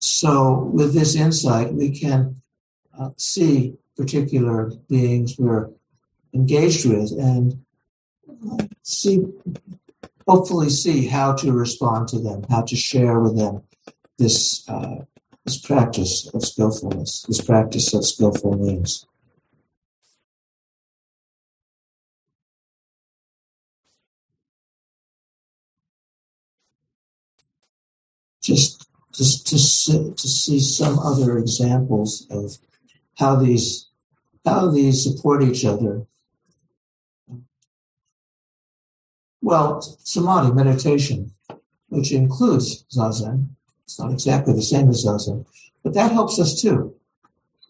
So 0.00 0.70
with 0.72 0.94
this 0.94 1.14
insight, 1.14 1.72
we 1.72 1.90
can 1.90 2.42
uh, 2.98 3.10
see 3.16 3.76
particular 3.96 4.72
beings 4.88 5.36
we're 5.38 5.70
engaged 6.34 6.88
with 6.88 7.12
and 7.12 7.64
see, 8.82 9.24
hopefully 10.26 10.70
see 10.70 11.06
how 11.06 11.34
to 11.34 11.52
respond 11.52 12.08
to 12.08 12.18
them, 12.18 12.44
how 12.50 12.62
to 12.62 12.76
share 12.76 13.20
with 13.20 13.36
them 13.36 13.62
this 14.18 14.68
uh, 14.68 15.04
this 15.44 15.58
practice 15.58 16.28
of 16.34 16.44
skillfulness, 16.44 17.22
this 17.22 17.40
practice 17.40 17.94
of 17.94 18.04
skillful 18.04 18.58
means. 18.58 19.06
Just, 28.46 28.88
just 29.12 29.44
to, 29.48 29.58
see, 29.58 30.12
to 30.12 30.28
see 30.28 30.60
some 30.60 31.00
other 31.00 31.36
examples 31.36 32.28
of 32.30 32.58
how 33.16 33.34
these 33.34 33.88
how 34.44 34.70
these 34.70 35.02
support 35.02 35.42
each 35.42 35.64
other. 35.64 36.06
Well, 39.42 39.80
samadhi, 40.04 40.52
meditation, 40.52 41.32
which 41.88 42.12
includes 42.12 42.84
zazen, 42.96 43.48
it's 43.82 43.98
not 43.98 44.12
exactly 44.12 44.54
the 44.54 44.62
same 44.62 44.88
as 44.90 45.04
zazen, 45.04 45.44
but 45.82 45.94
that 45.94 46.12
helps 46.12 46.38
us 46.38 46.62
too. 46.62 46.94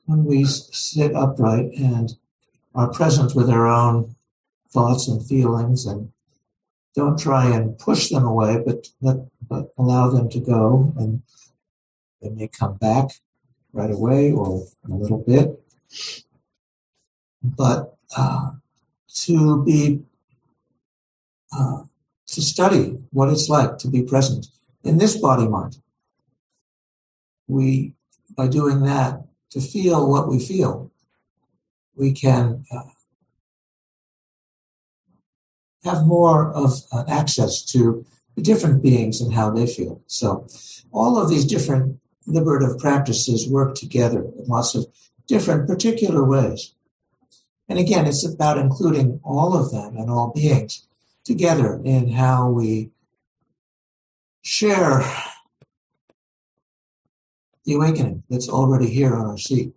When 0.05 0.27
we 0.27 0.45
sit 0.45 1.17
upright 1.17 1.73
and 1.73 2.15
are 2.75 2.93
present 2.93 3.35
with 3.35 3.49
our 3.49 3.67
own 3.67 4.15
thoughts 4.69 5.09
and 5.09 5.27
feelings 5.27 5.87
and 5.87 6.12
don't 6.96 7.18
try 7.18 7.54
and 7.54 7.78
push 7.78 8.09
them 8.09 8.24
away, 8.24 8.62
but 8.64 8.88
let, 9.00 9.16
but 9.46 9.72
allow 9.78 10.09
them 10.09 10.28
to 10.30 10.40
go 10.40 10.92
and 10.96 11.22
they 12.20 12.30
may 12.30 12.48
come 12.48 12.74
back 12.74 13.11
right 13.72 13.90
away 13.90 14.32
or 14.32 14.66
in 14.85 14.92
a 14.92 14.96
little 14.96 15.18
bit. 15.18 15.61
But 17.42 17.96
uh, 18.16 18.52
to 19.26 19.62
be 19.62 20.02
uh, 21.56 21.82
to 22.26 22.42
study 22.42 22.98
what 23.12 23.28
it's 23.28 23.48
like 23.48 23.78
to 23.78 23.88
be 23.88 24.02
present 24.02 24.46
in 24.82 24.98
this 24.98 25.16
body 25.16 25.46
mind 25.46 25.78
we, 27.48 27.94
by 28.37 28.48
doing 28.48 28.82
that, 28.82 29.22
to 29.50 29.61
feel 29.61 30.09
what 30.09 30.28
we 30.28 30.38
feel, 30.38 30.90
we 31.94 32.12
can 32.12 32.64
uh, 32.70 32.82
have 35.87 36.07
more 36.07 36.53
of 36.53 36.83
uh, 36.92 37.05
access 37.09 37.62
to 37.62 38.05
the 38.35 38.42
different 38.42 38.83
beings 38.83 39.20
and 39.20 39.33
how 39.33 39.51
they 39.51 39.66
feel. 39.66 40.03
So, 40.07 40.46
all 40.92 41.16
of 41.18 41.31
these 41.31 41.44
different 41.44 41.99
liberative 42.27 42.79
practices 42.79 43.49
work 43.49 43.75
together 43.75 44.20
in 44.20 44.46
lots 44.46 44.75
of 44.75 44.87
different 45.27 45.68
particular 45.68 46.25
ways. 46.25 46.75
And 47.68 47.79
again, 47.79 48.07
it's 48.07 48.25
about 48.25 48.59
including 48.59 49.20
all 49.25 49.57
of 49.57 49.70
them 49.70 49.96
and 49.96 50.11
all 50.11 50.33
beings 50.35 50.87
together 51.25 51.81
in 51.85 52.11
how 52.11 52.51
we 52.51 52.90
share 54.42 55.03
the 57.64 57.75
awakening 57.75 58.22
that's 58.31 58.49
already 58.49 58.88
here 58.88 59.14
on 59.16 59.27
our 59.27 59.38
seat, 59.38 59.75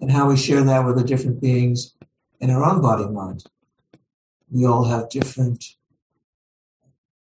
and 0.00 0.10
how 0.10 0.28
we 0.28 0.36
share 0.36 0.62
that 0.62 0.84
with 0.84 0.96
the 0.96 1.02
different 1.02 1.40
beings 1.40 1.94
in 2.40 2.50
our 2.50 2.64
own 2.64 2.80
body 2.80 3.08
mind. 3.08 3.44
We 4.54 4.64
all 4.64 4.84
have 4.84 5.10
different 5.10 5.76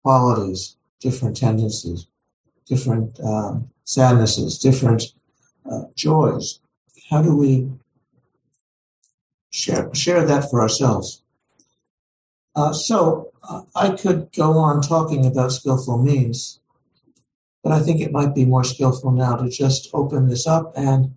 qualities, 0.04 0.76
different 1.00 1.36
tendencies, 1.36 2.06
different 2.66 3.18
um, 3.20 3.70
sadnesses, 3.84 4.58
different 4.58 5.02
uh, 5.68 5.84
joys. 5.96 6.60
How 7.10 7.22
do 7.22 7.34
we 7.34 7.70
share 9.50 9.92
share 9.94 10.24
that 10.26 10.50
for 10.50 10.60
ourselves? 10.60 11.22
Uh, 12.54 12.72
so 12.72 13.32
uh, 13.48 13.62
I 13.74 13.90
could 13.90 14.30
go 14.32 14.52
on 14.58 14.82
talking 14.82 15.26
about 15.26 15.50
skillful 15.50 15.98
means 15.98 16.60
but 17.64 17.72
I 17.72 17.80
think 17.80 18.00
it 18.02 18.12
might 18.12 18.34
be 18.34 18.44
more 18.44 18.62
skillful 18.62 19.10
now 19.10 19.36
to 19.36 19.48
just 19.48 19.88
open 19.94 20.28
this 20.28 20.46
up 20.46 20.74
and 20.76 21.16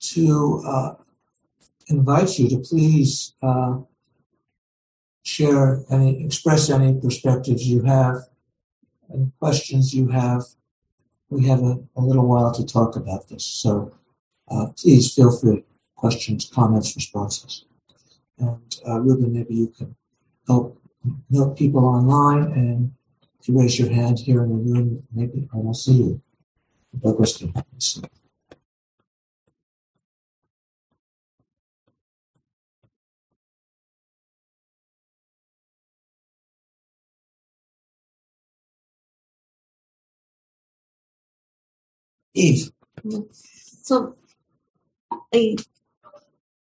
to 0.00 0.62
uh, 0.66 0.94
invite 1.86 2.36
you 2.36 2.48
to 2.48 2.58
please 2.58 3.34
uh, 3.40 3.78
share 5.22 5.82
any, 5.90 6.24
express 6.24 6.70
any 6.70 6.98
perspectives 6.98 7.66
you 7.66 7.82
have, 7.82 8.16
any 9.12 9.30
questions 9.38 9.94
you 9.94 10.08
have. 10.08 10.42
We 11.28 11.46
have 11.46 11.62
a, 11.62 11.78
a 11.96 12.00
little 12.00 12.26
while 12.26 12.52
to 12.52 12.66
talk 12.66 12.96
about 12.96 13.28
this, 13.28 13.44
so 13.44 13.94
uh, 14.50 14.66
please 14.76 15.14
feel 15.14 15.36
free. 15.36 15.64
Questions, 15.94 16.50
comments, 16.52 16.96
responses. 16.96 17.66
And 18.38 18.76
uh, 18.88 19.00
Ruben, 19.00 19.32
maybe 19.32 19.54
you 19.54 19.68
can 19.68 19.94
help 20.46 20.80
note 21.28 21.56
people 21.56 21.84
online 21.84 22.52
and 22.52 22.92
if 23.40 23.48
you 23.48 23.58
raise 23.58 23.78
your 23.78 23.90
hand 23.90 24.18
here 24.18 24.42
in 24.42 24.50
the 24.50 24.72
room, 24.72 25.02
maybe 25.12 25.48
I 25.54 25.56
will 25.56 25.74
see 25.74 25.94
you. 25.94 26.20
Douglas 27.02 27.38
can 27.38 27.54
see. 27.78 28.02
Eve. 42.40 42.70
So, 43.82 44.16
I, 45.32 45.56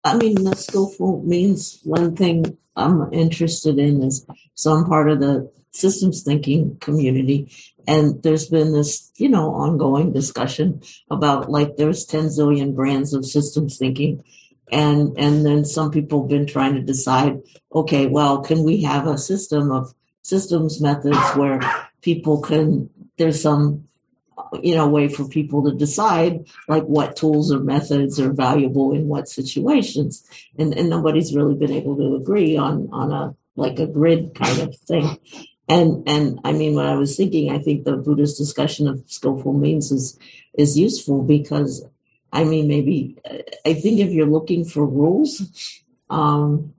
I 0.03 0.17
mean, 0.17 0.43
the 0.43 0.55
skillful 0.55 1.23
means 1.23 1.79
one 1.83 2.15
thing 2.15 2.57
I'm 2.75 3.13
interested 3.13 3.77
in 3.79 4.01
is 4.03 4.25
some 4.55 4.85
part 4.85 5.09
of 5.09 5.19
the 5.19 5.51
systems 5.71 6.23
thinking 6.23 6.77
community. 6.77 7.51
And 7.87 8.21
there's 8.23 8.47
been 8.47 8.73
this, 8.73 9.11
you 9.17 9.29
know, 9.29 9.53
ongoing 9.53 10.13
discussion 10.13 10.81
about 11.09 11.49
like 11.49 11.75
there's 11.75 12.05
10 12.05 12.25
zillion 12.25 12.75
brands 12.75 13.13
of 13.13 13.25
systems 13.25 13.77
thinking. 13.77 14.23
And, 14.71 15.17
and 15.17 15.45
then 15.45 15.65
some 15.65 15.91
people 15.91 16.21
have 16.21 16.29
been 16.29 16.47
trying 16.47 16.75
to 16.75 16.81
decide, 16.81 17.41
okay, 17.73 18.07
well, 18.07 18.41
can 18.41 18.63
we 18.63 18.81
have 18.83 19.07
a 19.07 19.17
system 19.17 19.71
of 19.71 19.93
systems 20.21 20.81
methods 20.81 21.19
where 21.35 21.59
people 22.01 22.41
can, 22.41 22.89
there's 23.17 23.41
some, 23.41 23.87
you 24.61 24.75
know, 24.75 24.87
way 24.87 25.07
for 25.07 25.27
people 25.27 25.63
to 25.63 25.75
decide 25.75 26.45
like 26.67 26.83
what 26.83 27.15
tools 27.15 27.51
or 27.51 27.59
methods 27.59 28.19
are 28.19 28.31
valuable 28.31 28.93
in 28.93 29.07
what 29.07 29.27
situations. 29.27 30.27
And, 30.57 30.77
and 30.77 30.89
nobody's 30.89 31.35
really 31.35 31.55
been 31.55 31.71
able 31.71 31.95
to 31.97 32.15
agree 32.15 32.57
on, 32.57 32.89
on 32.91 33.11
a, 33.11 33.35
like 33.55 33.79
a 33.79 33.87
grid 33.87 34.35
kind 34.35 34.59
of 34.59 34.75
thing. 34.77 35.17
And 35.69 36.07
and 36.09 36.39
I 36.43 36.51
mean, 36.51 36.75
when 36.75 36.85
I 36.85 36.95
was 36.95 37.15
thinking, 37.15 37.49
I 37.49 37.59
think 37.59 37.85
the 37.85 37.95
Buddhist 37.95 38.37
discussion 38.37 38.87
of 38.87 39.01
skillful 39.07 39.53
means 39.53 39.91
is 39.91 40.19
is 40.57 40.77
useful 40.77 41.23
because, 41.23 41.85
I 42.33 42.43
mean, 42.43 42.67
maybe 42.67 43.17
I 43.65 43.73
think 43.73 43.99
if 43.99 44.11
you're 44.11 44.27
looking 44.27 44.65
for 44.65 44.85
rules, 44.85 45.81
um, 46.09 46.73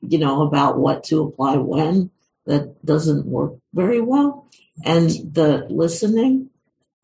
you 0.00 0.18
know, 0.18 0.46
about 0.46 0.78
what 0.78 1.04
to 1.04 1.22
apply 1.22 1.56
when, 1.56 2.10
that 2.46 2.84
doesn't 2.84 3.26
work 3.26 3.54
very 3.74 4.00
well. 4.00 4.48
And 4.82 5.10
the 5.10 5.66
listening, 5.68 6.48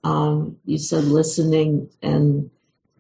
um, 0.04 0.58
you 0.64 0.78
said 0.78 1.04
listening 1.04 1.90
and 2.02 2.50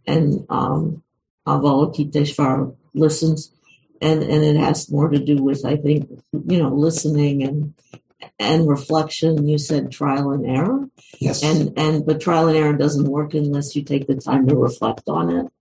and 0.06 0.46
um, 0.48 1.02
Avalokiteshvara 1.46 2.74
listens, 2.94 3.52
and 4.00 4.22
and 4.22 4.44
it 4.44 4.56
has 4.56 4.90
more 4.90 5.08
to 5.08 5.18
do 5.18 5.42
with 5.42 5.64
I 5.64 5.76
think 5.76 6.08
you 6.32 6.58
know 6.58 6.70
listening 6.70 7.42
and 7.42 7.74
and 8.38 8.68
reflection. 8.68 9.46
You 9.46 9.58
said 9.58 9.92
trial 9.92 10.30
and 10.30 10.46
error. 10.46 10.88
Yes. 11.20 11.42
and 11.42 11.78
and 11.78 12.06
but 12.06 12.20
trial 12.20 12.48
and 12.48 12.56
error 12.56 12.72
doesn't 12.72 13.04
work 13.04 13.34
unless 13.34 13.74
you 13.76 13.82
take 13.82 14.06
the 14.06 14.16
time 14.16 14.46
to 14.48 14.56
reflect 14.56 15.08
on 15.08 15.30
it. 15.30 15.52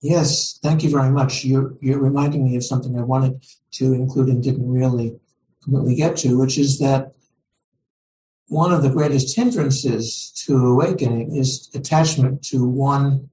Yes, 0.00 0.58
thank 0.62 0.84
you 0.84 0.90
very 0.90 1.10
much. 1.10 1.44
You're, 1.44 1.74
you're 1.80 1.98
reminding 1.98 2.44
me 2.44 2.56
of 2.56 2.64
something 2.64 2.96
I 2.96 3.02
wanted 3.02 3.44
to 3.72 3.92
include 3.94 4.28
and 4.28 4.42
didn't 4.42 4.70
really 4.70 5.18
completely 5.64 5.96
get 5.96 6.16
to, 6.18 6.38
which 6.38 6.56
is 6.56 6.78
that 6.78 7.14
one 8.48 8.72
of 8.72 8.82
the 8.82 8.90
greatest 8.90 9.36
hindrances 9.36 10.32
to 10.46 10.66
awakening 10.66 11.36
is 11.36 11.70
attachment 11.74 12.42
to 12.44 12.66
one. 12.66 13.28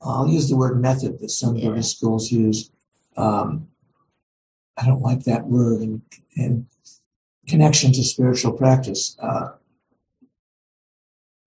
I'll 0.00 0.28
use 0.28 0.48
the 0.48 0.56
word 0.56 0.80
method 0.80 1.18
that 1.18 1.30
some 1.30 1.56
Yeah. 1.56 1.70
Buddhist 1.70 1.96
schools 1.96 2.30
use. 2.30 2.70
Um, 3.16 3.68
I 4.76 4.86
don't 4.86 5.02
like 5.02 5.24
that 5.24 5.46
word 5.46 5.82
in, 5.82 6.02
in 6.36 6.68
connection 7.48 7.92
to 7.92 8.04
spiritual 8.04 8.52
practice. 8.52 9.16
Uh, 9.18 9.50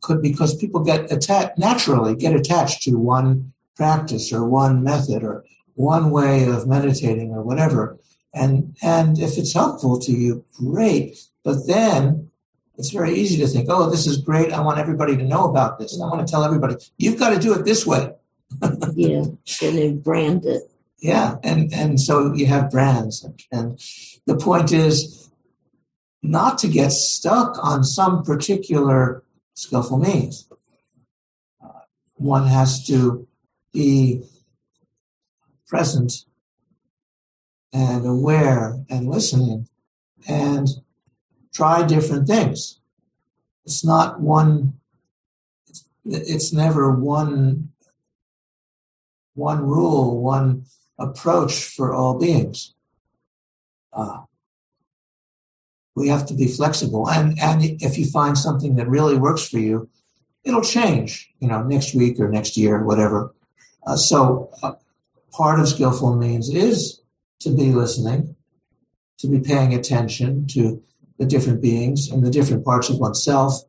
could 0.02 0.22
because 0.22 0.56
people 0.56 0.84
get 0.84 1.12
attached 1.12 1.58
naturally 1.60 2.16
get 2.16 2.36
attached 2.36 2.82
to 2.82 2.98
one 2.98 3.54
practice 3.76 4.34
or 4.34 4.44
one 4.44 4.84
method 4.84 5.24
or 5.24 5.46
one 5.76 6.10
way 6.10 6.46
of 6.46 6.68
meditating 6.68 7.32
or 7.32 7.44
whatever. 7.44 7.98
And 8.34 8.76
and 8.82 9.20
if 9.20 9.38
it's 9.38 9.54
helpful 9.54 10.00
to 10.00 10.12
you, 10.12 10.44
great. 10.58 11.18
But 11.44 11.68
then 11.68 12.31
it's 12.78 12.90
very 12.90 13.14
easy 13.14 13.38
to 13.38 13.48
think, 13.48 13.68
oh, 13.70 13.90
this 13.90 14.08
is 14.08 14.18
great. 14.18 14.54
I 14.54 14.62
want 14.62 14.80
everybody 14.80 15.16
to 15.18 15.24
know 15.24 15.50
about 15.50 15.78
this. 15.78 16.00
I 16.02 16.06
want 16.06 16.26
to 16.26 16.32
tell 16.32 16.44
everybody, 16.44 16.76
you've 16.98 17.20
got 17.20 17.32
to 17.32 17.40
do 17.40 17.54
it 17.54 17.66
this 17.66 17.86
way. 17.86 18.14
yeah 18.94 19.24
and 19.62 19.78
they 19.78 19.94
brand 19.94 20.46
it 20.46 20.64
Yeah, 21.00 21.36
and 21.44 21.74
and 21.74 22.00
so 22.00 22.34
you 22.34 22.46
have 22.48 22.70
brands, 22.70 23.26
and 23.52 23.80
the 24.28 24.36
point 24.36 24.72
is 24.72 25.32
not 26.22 26.60
to 26.60 26.68
get 26.68 26.92
stuck 26.92 27.58
on 27.64 27.84
some 27.84 28.24
particular 28.24 29.24
skillful 29.56 29.98
means. 29.98 30.48
Uh, 31.64 31.70
one 32.18 32.46
has 32.46 32.86
to 32.88 33.28
be 33.74 34.22
present 35.66 36.26
and 37.74 38.06
aware 38.06 38.78
and 38.90 39.10
listening, 39.10 39.68
and 40.28 40.68
try 41.54 41.86
different 41.86 42.28
things. 42.28 42.80
It's 43.66 43.86
not 43.86 44.20
one. 44.20 44.74
It's, 46.06 46.52
never 46.52 46.92
one 46.92 47.70
one 49.36 49.66
rule, 49.66 50.22
one 50.22 50.66
approach 50.98 51.64
for 51.64 51.94
all 51.94 52.18
beings. 52.18 52.74
Uh, 53.94 54.22
we 55.96 56.08
have 56.08 56.26
to 56.26 56.34
be 56.34 56.48
flexible, 56.48 57.10
and 57.10 57.38
and 57.40 57.64
if 57.82 57.98
you 57.98 58.06
find 58.06 58.38
something 58.38 58.76
that 58.78 58.88
really 58.88 59.18
works 59.18 59.48
for 59.48 59.60
you, 59.60 59.90
it'll 60.44 60.62
change. 60.62 61.30
You 61.40 61.50
know, 61.50 61.62
next 61.64 61.94
week 61.94 62.20
or 62.20 62.30
next 62.30 62.58
year, 62.58 62.84
whatever. 62.84 63.34
Uh, 63.86 63.98
so, 63.98 64.50
uh, 64.64 64.74
part 65.32 65.60
of 65.60 65.68
skillful 65.68 66.16
means 66.16 66.50
is 66.50 67.02
to 67.40 67.50
be 67.50 67.72
listening, 67.72 68.36
to 69.20 69.28
be 69.28 69.40
paying 69.40 69.74
attention 69.74 70.48
to 70.48 70.82
the 71.18 71.26
different 71.26 71.62
beings 71.62 72.10
and 72.10 72.24
the 72.24 72.32
different 72.32 72.66
parts 72.66 72.90
of 72.90 72.98
oneself, 72.98 73.64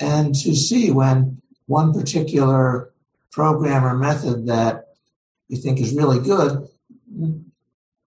and 0.00 0.34
to 0.34 0.54
see 0.54 0.90
when 0.90 1.40
one 1.66 1.92
particular 1.92 2.92
program 3.30 3.84
or 3.84 3.96
method 3.96 4.46
that 4.46 4.88
you 5.48 5.56
think 5.56 5.80
is 5.80 5.94
really 5.94 6.18
good 6.18 6.68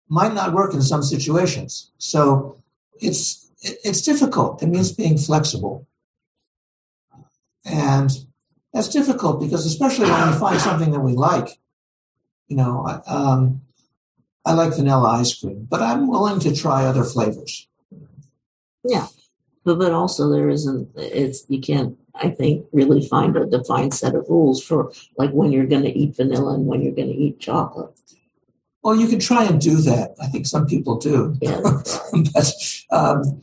might 0.08 0.34
not 0.34 0.54
work 0.54 0.74
in 0.74 0.82
some 0.82 1.04
situations. 1.04 1.92
So 1.98 2.62
it's 3.02 3.50
it's 3.62 4.02
difficult. 4.02 4.62
It 4.62 4.68
means 4.68 4.92
being 4.92 5.18
flexible, 5.18 5.88
and 7.66 8.12
that's 8.74 8.90
difficult 8.90 9.40
because 9.40 9.66
especially 9.66 10.10
when 10.10 10.32
we 10.32 10.38
find 10.38 10.60
something 10.60 10.92
that 10.92 11.00
we 11.00 11.14
like. 11.14 11.50
You 12.48 12.58
know, 12.58 13.02
um, 13.08 13.62
I 14.46 14.54
like 14.54 14.76
vanilla 14.76 15.20
ice 15.20 15.34
cream, 15.34 15.66
but 15.68 15.82
I'm 15.82 16.08
willing 16.08 16.40
to 16.42 16.56
try 16.56 16.86
other 16.86 17.04
flavors. 17.04 17.68
But 19.64 19.80
but 19.80 19.92
also 19.92 20.30
there 20.30 20.50
isn't 20.50 20.90
it's 20.96 21.46
you 21.50 21.60
can't 21.60 21.98
i 22.16 22.30
think 22.30 22.66
really 22.72 23.06
find 23.08 23.36
a 23.36 23.46
defined 23.46 23.94
set 23.94 24.16
of 24.16 24.26
rules 24.30 24.64
for 24.64 24.92
like 25.18 25.32
when 25.32 25.52
you're 25.52 25.66
going 25.66 25.84
to 25.84 25.98
eat 25.98 26.16
vanilla 26.16 26.54
and 26.54 26.66
when 26.68 26.82
you're 26.82 26.96
going 26.96 27.08
to 27.10 27.14
eat 27.26 27.40
chocolate 27.40 27.92
Well, 28.86 28.96
you 28.96 29.08
can 29.08 29.20
try 29.20 29.44
and 29.46 29.60
do 29.60 29.78
that. 29.90 30.14
I 30.22 30.28
think 30.28 30.46
some 30.46 30.68
people 30.68 30.96
do. 31.00 31.34
yeah 31.42 31.60
but 32.34 32.48
um, 32.92 33.42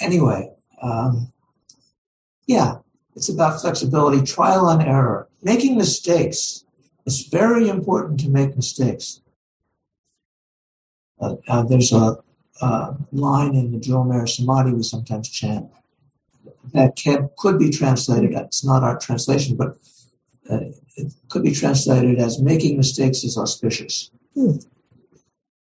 anyway, 0.00 0.52
um, 0.82 1.32
yeah, 2.46 2.78
it's 3.16 3.30
about 3.30 3.60
flexibility, 3.60 4.20
trial 4.22 4.68
and 4.68 4.82
error, 4.82 5.28
making 5.42 5.78
mistakes. 5.78 6.64
It's 7.06 7.22
very 7.28 7.68
important 7.70 8.20
to 8.20 8.28
make 8.28 8.54
mistakes. 8.54 9.22
Uh, 11.18 11.36
uh, 11.48 11.62
there's 11.62 11.92
a, 11.92 12.18
uh 12.60 12.94
line 13.12 13.54
in 13.54 13.72
the 13.72 13.78
Jewel 13.78 14.04
Mirror 14.04 14.26
Samadhi 14.26 14.72
we 14.72 14.82
sometimes 14.82 15.28
chant 15.28 15.70
that 16.72 16.96
can, 16.96 17.30
could 17.36 17.58
be 17.58 17.70
translated, 17.70 18.32
it's 18.32 18.64
not 18.64 18.82
our 18.82 18.98
translation, 18.98 19.56
but 19.56 19.76
uh, 20.50 20.60
it 20.96 21.12
could 21.28 21.42
be 21.42 21.52
translated 21.52 22.18
as 22.18 22.40
making 22.40 22.76
mistakes 22.76 23.24
is 23.24 23.36
auspicious. 23.36 24.10
Hmm. 24.34 24.56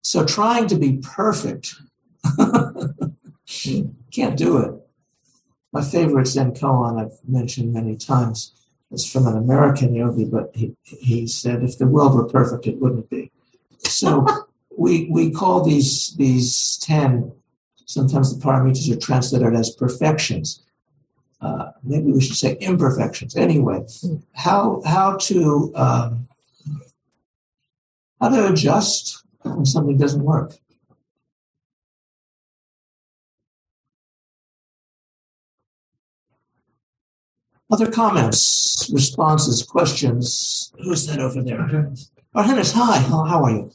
So 0.03 0.25
trying 0.25 0.67
to 0.69 0.77
be 0.77 0.99
perfect 1.03 1.75
can't 4.11 4.37
do 4.37 4.59
it. 4.59 4.75
My 5.73 5.83
favorite 5.83 6.27
Zen 6.27 6.53
koan 6.53 7.01
I've 7.01 7.19
mentioned 7.29 7.73
many 7.73 7.97
times 7.97 8.53
is 8.91 9.11
from 9.11 9.27
an 9.27 9.37
American 9.37 9.95
yogi, 9.95 10.25
but 10.25 10.51
he, 10.55 10.77
he 10.83 11.27
said 11.27 11.63
if 11.63 11.79
the 11.79 11.87
world 11.87 12.15
were 12.15 12.27
perfect, 12.27 12.67
it 12.67 12.81
wouldn't 12.81 13.09
be. 13.09 13.31
So 13.79 14.27
we 14.77 15.09
we 15.11 15.31
call 15.31 15.63
these 15.63 16.15
these 16.17 16.79
ten. 16.79 17.33
Sometimes 17.87 18.37
the 18.37 18.45
paramitas 18.45 18.91
are 18.91 18.99
translated 18.99 19.55
as 19.55 19.71
perfections. 19.71 20.63
Uh, 21.41 21.71
maybe 21.83 22.13
we 22.13 22.21
should 22.21 22.37
say 22.37 22.57
imperfections. 22.61 23.35
Anyway, 23.37 23.85
how 24.33 24.83
how 24.85 25.17
to 25.17 25.73
um, 25.75 26.29
how 28.21 28.29
to 28.29 28.53
adjust 28.53 29.25
when 29.43 29.65
something 29.65 29.97
doesn't 29.97 30.23
work. 30.23 30.53
Other 37.73 37.91
comments, 37.91 38.91
responses, 38.93 39.63
questions? 39.63 40.73
Who's 40.83 41.07
that 41.07 41.21
over 41.21 41.41
there? 41.41 41.93
Arhenis, 42.35 42.73
hi. 42.75 42.99
How, 42.99 43.25
how 43.25 43.45
are 43.45 43.51
you? 43.51 43.71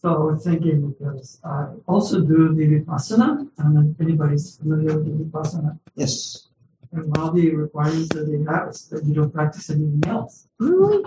So 0.00 0.36
thinking 0.36 0.90
because 0.92 1.40
I 1.44 1.66
also 1.86 2.20
do 2.20 2.54
the 2.54 2.64
Vipassana, 2.66 3.48
and 3.58 3.94
if 3.94 4.00
anybody's 4.00 4.56
familiar 4.56 4.96
with 4.98 5.06
the 5.06 5.24
Vipassana, 5.24 5.78
Yes. 5.96 6.46
and 6.92 7.04
one 7.16 7.28
of 7.28 7.34
the 7.34 7.50
requirements 7.54 8.08
that 8.14 8.26
they 8.30 8.40
have 8.50 8.68
is 8.68 8.86
that 8.90 9.04
you 9.04 9.14
don't 9.14 9.32
practice 9.32 9.70
anything 9.70 10.02
else. 10.06 10.46
really 10.60 11.04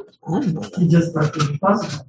You 0.78 0.88
just 0.90 1.14
practice 1.14 1.44
Vipassana. 1.48 2.06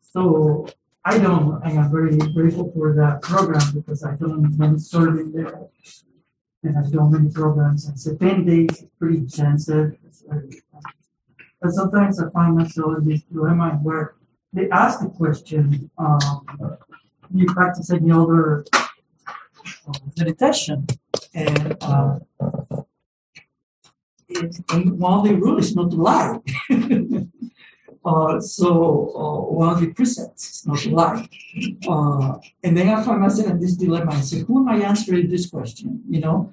So 0.00 0.66
I 1.04 1.18
don't, 1.18 1.62
and 1.64 1.78
I'm 1.78 1.90
very 1.92 2.16
grateful 2.16 2.72
for 2.72 2.94
that 2.94 3.20
program 3.20 3.62
because 3.74 4.02
I 4.02 4.14
don't 4.16 4.56
many 4.58 4.78
serving 4.78 5.32
there. 5.32 5.68
And 6.62 6.78
I've 6.78 6.90
done 6.90 7.12
many 7.12 7.30
programs, 7.30 7.86
and 7.86 8.00
so 8.00 8.16
ten 8.16 8.44
days 8.46 8.70
is 8.82 8.88
pretty 8.98 9.18
intensive. 9.18 9.98
It's 10.06 10.22
very- 10.22 10.62
But 11.60 11.72
sometimes 11.72 12.18
I 12.18 12.30
find 12.30 12.56
myself 12.56 12.98
in 12.98 13.04
this 13.08 13.22
dilemma 13.24 13.78
where 13.82 14.14
they 14.52 14.68
ask 14.70 15.00
the 15.00 15.08
question, 15.08 15.90
um, 15.98 16.78
you 17.34 17.46
practice 17.46 17.90
any 17.90 18.10
other 18.10 18.64
uh, 18.74 19.92
meditation? 20.16 20.86
And, 21.34 21.76
uh, 21.80 22.18
it, 24.28 24.56
one 24.98 25.20
of 25.20 25.24
the 25.24 25.34
rules 25.34 25.66
is 25.66 25.76
not 25.76 25.90
to 25.90 25.96
lie. 25.96 26.38
uh, 28.04 28.40
so 28.40 29.12
uh, 29.14 29.52
one 29.52 29.68
of 29.70 29.80
the 29.80 29.92
precepts 29.92 30.50
is 30.50 30.66
not 30.66 30.78
to 30.78 30.90
lie. 30.90 31.28
Uh, 31.88 32.38
and 32.62 32.76
then 32.76 32.88
I 32.88 33.02
find 33.02 33.20
myself 33.20 33.50
in 33.50 33.60
this 33.60 33.76
dilemma. 33.76 34.12
I 34.12 34.20
say, 34.20 34.40
who 34.40 34.58
am 34.60 34.68
I 34.68 34.84
answering 34.84 35.28
this 35.28 35.48
question? 35.48 36.02
You 36.08 36.20
know, 36.20 36.52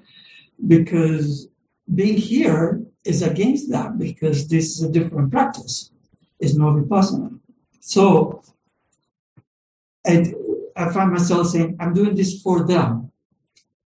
because 0.66 1.48
being 1.94 2.16
here 2.16 2.82
is 3.04 3.22
against 3.22 3.70
that 3.70 3.98
because 3.98 4.48
this 4.48 4.76
is 4.76 4.82
a 4.82 4.90
different 4.90 5.30
practice. 5.30 5.90
It's 6.40 6.54
not 6.54 6.74
vipassana. 6.74 7.38
So 7.86 8.42
and 10.06 10.34
I 10.76 10.90
find 10.90 11.12
myself 11.12 11.48
saying, 11.48 11.76
I'm 11.80 11.92
doing 11.92 12.14
this 12.14 12.40
for 12.42 12.64
them 12.64 13.12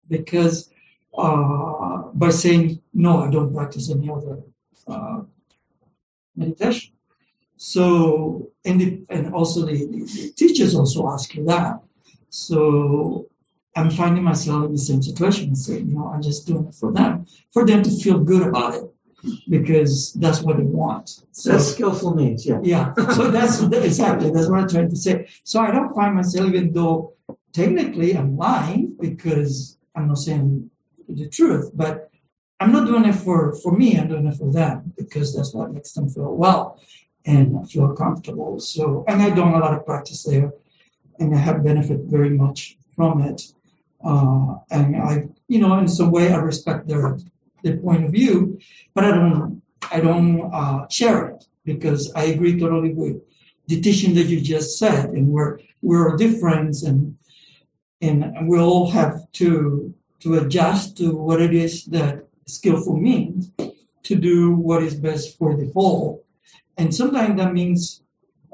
because 0.08 0.70
uh, 1.16 2.02
by 2.14 2.30
saying, 2.30 2.80
no, 2.94 3.24
I 3.24 3.30
don't 3.30 3.54
practice 3.54 3.90
any 3.90 4.08
other 4.08 4.42
uh, 4.86 5.22
meditation. 6.36 6.92
So, 7.56 8.50
and, 8.64 8.80
the, 8.80 9.02
and 9.08 9.34
also 9.34 9.66
the, 9.66 9.72
the, 9.72 10.04
the 10.04 10.32
teachers 10.36 10.74
also 10.74 11.08
ask 11.08 11.34
you 11.34 11.44
that. 11.44 11.80
So 12.30 13.28
I'm 13.76 13.90
finding 13.90 14.24
myself 14.24 14.66
in 14.66 14.72
the 14.72 14.78
same 14.78 15.02
situation, 15.02 15.54
saying, 15.54 15.88
you 15.88 15.94
know, 15.94 16.08
I'm 16.08 16.22
just 16.22 16.46
doing 16.46 16.66
it 16.66 16.74
for 16.74 16.92
them, 16.92 17.26
for 17.52 17.66
them 17.66 17.82
to 17.82 17.90
feel 17.90 18.18
good 18.18 18.46
about 18.46 18.74
it, 18.74 18.84
because 19.48 20.12
that's 20.14 20.42
what 20.42 20.56
they 20.56 20.64
want. 20.64 21.08
So, 21.32 21.52
That's 21.52 21.72
skillful 21.72 22.14
means, 22.14 22.46
yeah. 22.46 22.60
yeah, 22.62 22.94
so 22.94 23.30
that's 23.30 23.60
exactly 23.72 24.30
that's 24.30 24.48
what 24.48 24.60
I'm 24.60 24.68
trying 24.68 24.90
to 24.90 24.96
say. 24.96 25.28
So 25.44 25.60
I 25.60 25.70
don't 25.70 25.94
find 25.94 26.14
myself, 26.14 26.48
even 26.48 26.72
though 26.72 27.14
technically 27.52 28.16
I'm 28.16 28.36
lying 28.36 28.96
because 29.00 29.78
I'm 29.94 30.08
not 30.08 30.18
saying 30.18 30.70
the 31.08 31.28
truth, 31.28 31.70
but 31.74 32.10
I'm 32.58 32.72
not 32.72 32.86
doing 32.86 33.04
it 33.06 33.14
for 33.14 33.54
for 33.56 33.72
me. 33.72 33.98
I'm 33.98 34.08
doing 34.08 34.26
it 34.26 34.36
for 34.36 34.50
them 34.52 34.92
because 34.96 35.34
that's 35.34 35.54
what 35.54 35.72
makes 35.72 35.92
them 35.92 36.08
feel 36.08 36.34
well 36.34 36.80
and 37.24 37.70
feel 37.70 37.94
comfortable. 37.94 38.60
So, 38.60 39.04
and 39.08 39.22
I've 39.22 39.36
done 39.36 39.54
a 39.54 39.58
lot 39.58 39.74
of 39.74 39.84
practice 39.84 40.22
there, 40.24 40.52
and 41.18 41.34
I 41.34 41.38
have 41.38 41.64
benefited 41.64 42.06
very 42.06 42.30
much 42.30 42.76
from 42.94 43.22
it. 43.22 43.52
Uh, 44.02 44.56
and 44.70 44.96
I, 44.96 45.28
you 45.48 45.58
know, 45.58 45.78
in 45.78 45.88
some 45.88 46.10
way, 46.10 46.32
I 46.32 46.36
respect 46.36 46.88
their 46.88 47.18
their 47.62 47.76
point 47.78 48.04
of 48.04 48.12
view, 48.12 48.58
but 48.94 49.04
I 49.04 49.10
don't 49.12 49.62
I 49.90 50.00
don't 50.00 50.52
uh, 50.52 50.88
share 50.88 51.28
it 51.28 51.44
because 51.64 52.12
I 52.14 52.24
agree 52.24 52.58
totally 52.58 52.92
with 52.92 53.16
the 53.66 53.80
teaching 53.80 54.14
that 54.14 54.26
you 54.26 54.40
just 54.40 54.78
said, 54.78 55.10
and 55.10 55.28
we're 55.28 55.58
we're 55.82 56.16
different, 56.16 56.82
and 56.82 57.16
and 58.00 58.48
we 58.48 58.58
all 58.58 58.90
have 58.90 59.30
to 59.32 59.94
to 60.20 60.34
adjust 60.38 60.96
to 60.98 61.14
what 61.16 61.40
it 61.40 61.54
is 61.54 61.84
that 61.86 62.26
skillful 62.46 62.96
means 62.96 63.50
to 64.02 64.14
do 64.16 64.52
what 64.52 64.82
is 64.82 64.94
best 64.94 65.38
for 65.38 65.56
the 65.56 65.70
whole, 65.72 66.24
and 66.76 66.94
sometimes 66.94 67.36
that 67.38 67.52
means 67.52 68.02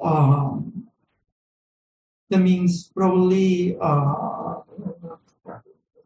um, 0.02 0.86
that 2.30 2.38
means 2.38 2.90
probably 2.94 3.76
uh, 3.80 4.54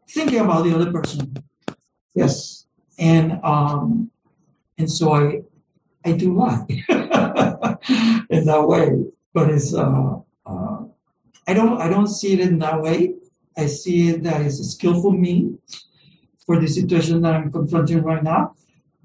thinking 0.09 0.39
about 0.39 0.63
the 0.63 0.75
other 0.75 0.91
person. 0.91 1.33
Yes. 2.13 2.67
And 3.01 3.43
um, 3.43 4.11
and 4.77 4.89
so 4.89 5.13
I 5.13 5.41
I 6.05 6.13
do 6.13 6.33
lie 6.33 6.65
in 8.29 8.45
that 8.45 8.63
way, 8.65 9.03
but 9.33 9.49
it's 9.49 9.73
uh, 9.73 10.19
uh, 10.45 10.77
I 11.47 11.53
don't 11.53 11.81
I 11.81 11.89
don't 11.89 12.07
see 12.07 12.33
it 12.33 12.39
in 12.39 12.59
that 12.59 12.81
way. 12.81 13.15
I 13.57 13.65
see 13.65 14.09
it 14.09 14.23
that 14.23 14.41
it's 14.41 14.59
a 14.59 14.63
skillful 14.63 15.11
means 15.11 15.59
for 16.45 16.59
the 16.59 16.67
situation 16.67 17.21
that 17.23 17.33
I'm 17.33 17.51
confronting 17.51 18.01
right 18.03 18.23
now. 18.23 18.55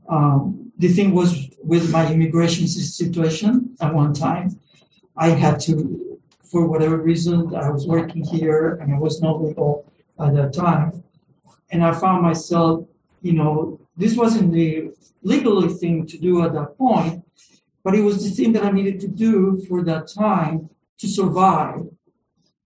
Um, 0.08 0.72
the 0.78 0.88
thing 0.88 1.14
was 1.14 1.50
with 1.64 1.90
my 1.90 2.12
immigration 2.12 2.68
situation 2.68 3.74
at 3.80 3.92
one 3.92 4.12
time, 4.12 4.60
I 5.16 5.30
had 5.30 5.58
to, 5.60 6.20
for 6.44 6.66
whatever 6.68 6.98
reason, 6.98 7.56
I 7.56 7.70
was 7.70 7.88
working 7.88 8.22
here 8.24 8.78
and 8.80 8.94
I 8.94 8.98
was 8.98 9.20
not 9.20 9.42
legal 9.42 9.90
at 10.20 10.34
that 10.34 10.52
time, 10.52 11.02
and 11.70 11.82
I 11.82 11.92
found 11.92 12.22
myself 12.22 12.86
you 13.26 13.32
know, 13.32 13.80
this 13.96 14.16
wasn't 14.16 14.52
the 14.52 14.90
legally 15.22 15.72
thing 15.72 16.06
to 16.06 16.18
do 16.18 16.42
at 16.44 16.52
that 16.52 16.76
point, 16.76 17.24
but 17.82 17.94
it 17.94 18.02
was 18.02 18.22
the 18.22 18.30
thing 18.30 18.52
that 18.52 18.64
I 18.64 18.70
needed 18.70 19.00
to 19.00 19.08
do 19.08 19.62
for 19.68 19.82
that 19.84 20.08
time 20.08 20.70
to 20.98 21.08
survive. 21.08 21.80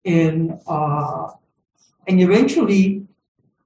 And 0.05 0.59
uh, 0.67 1.29
and 2.07 2.21
eventually, 2.21 3.07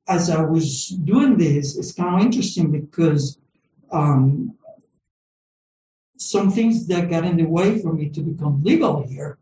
as 0.08 0.30
I 0.30 0.42
was 0.42 0.88
doing 0.88 1.36
this, 1.38 1.76
it's 1.76 1.92
kind 1.92 2.16
of 2.16 2.26
interesting 2.26 2.70
because 2.70 3.38
um, 3.90 4.56
some 6.16 6.50
things 6.50 6.86
that 6.88 7.10
got 7.10 7.24
in 7.24 7.36
the 7.36 7.44
way 7.44 7.80
for 7.80 7.92
me 7.92 8.08
to 8.10 8.20
become 8.20 8.62
legal 8.62 9.06
here 9.06 9.38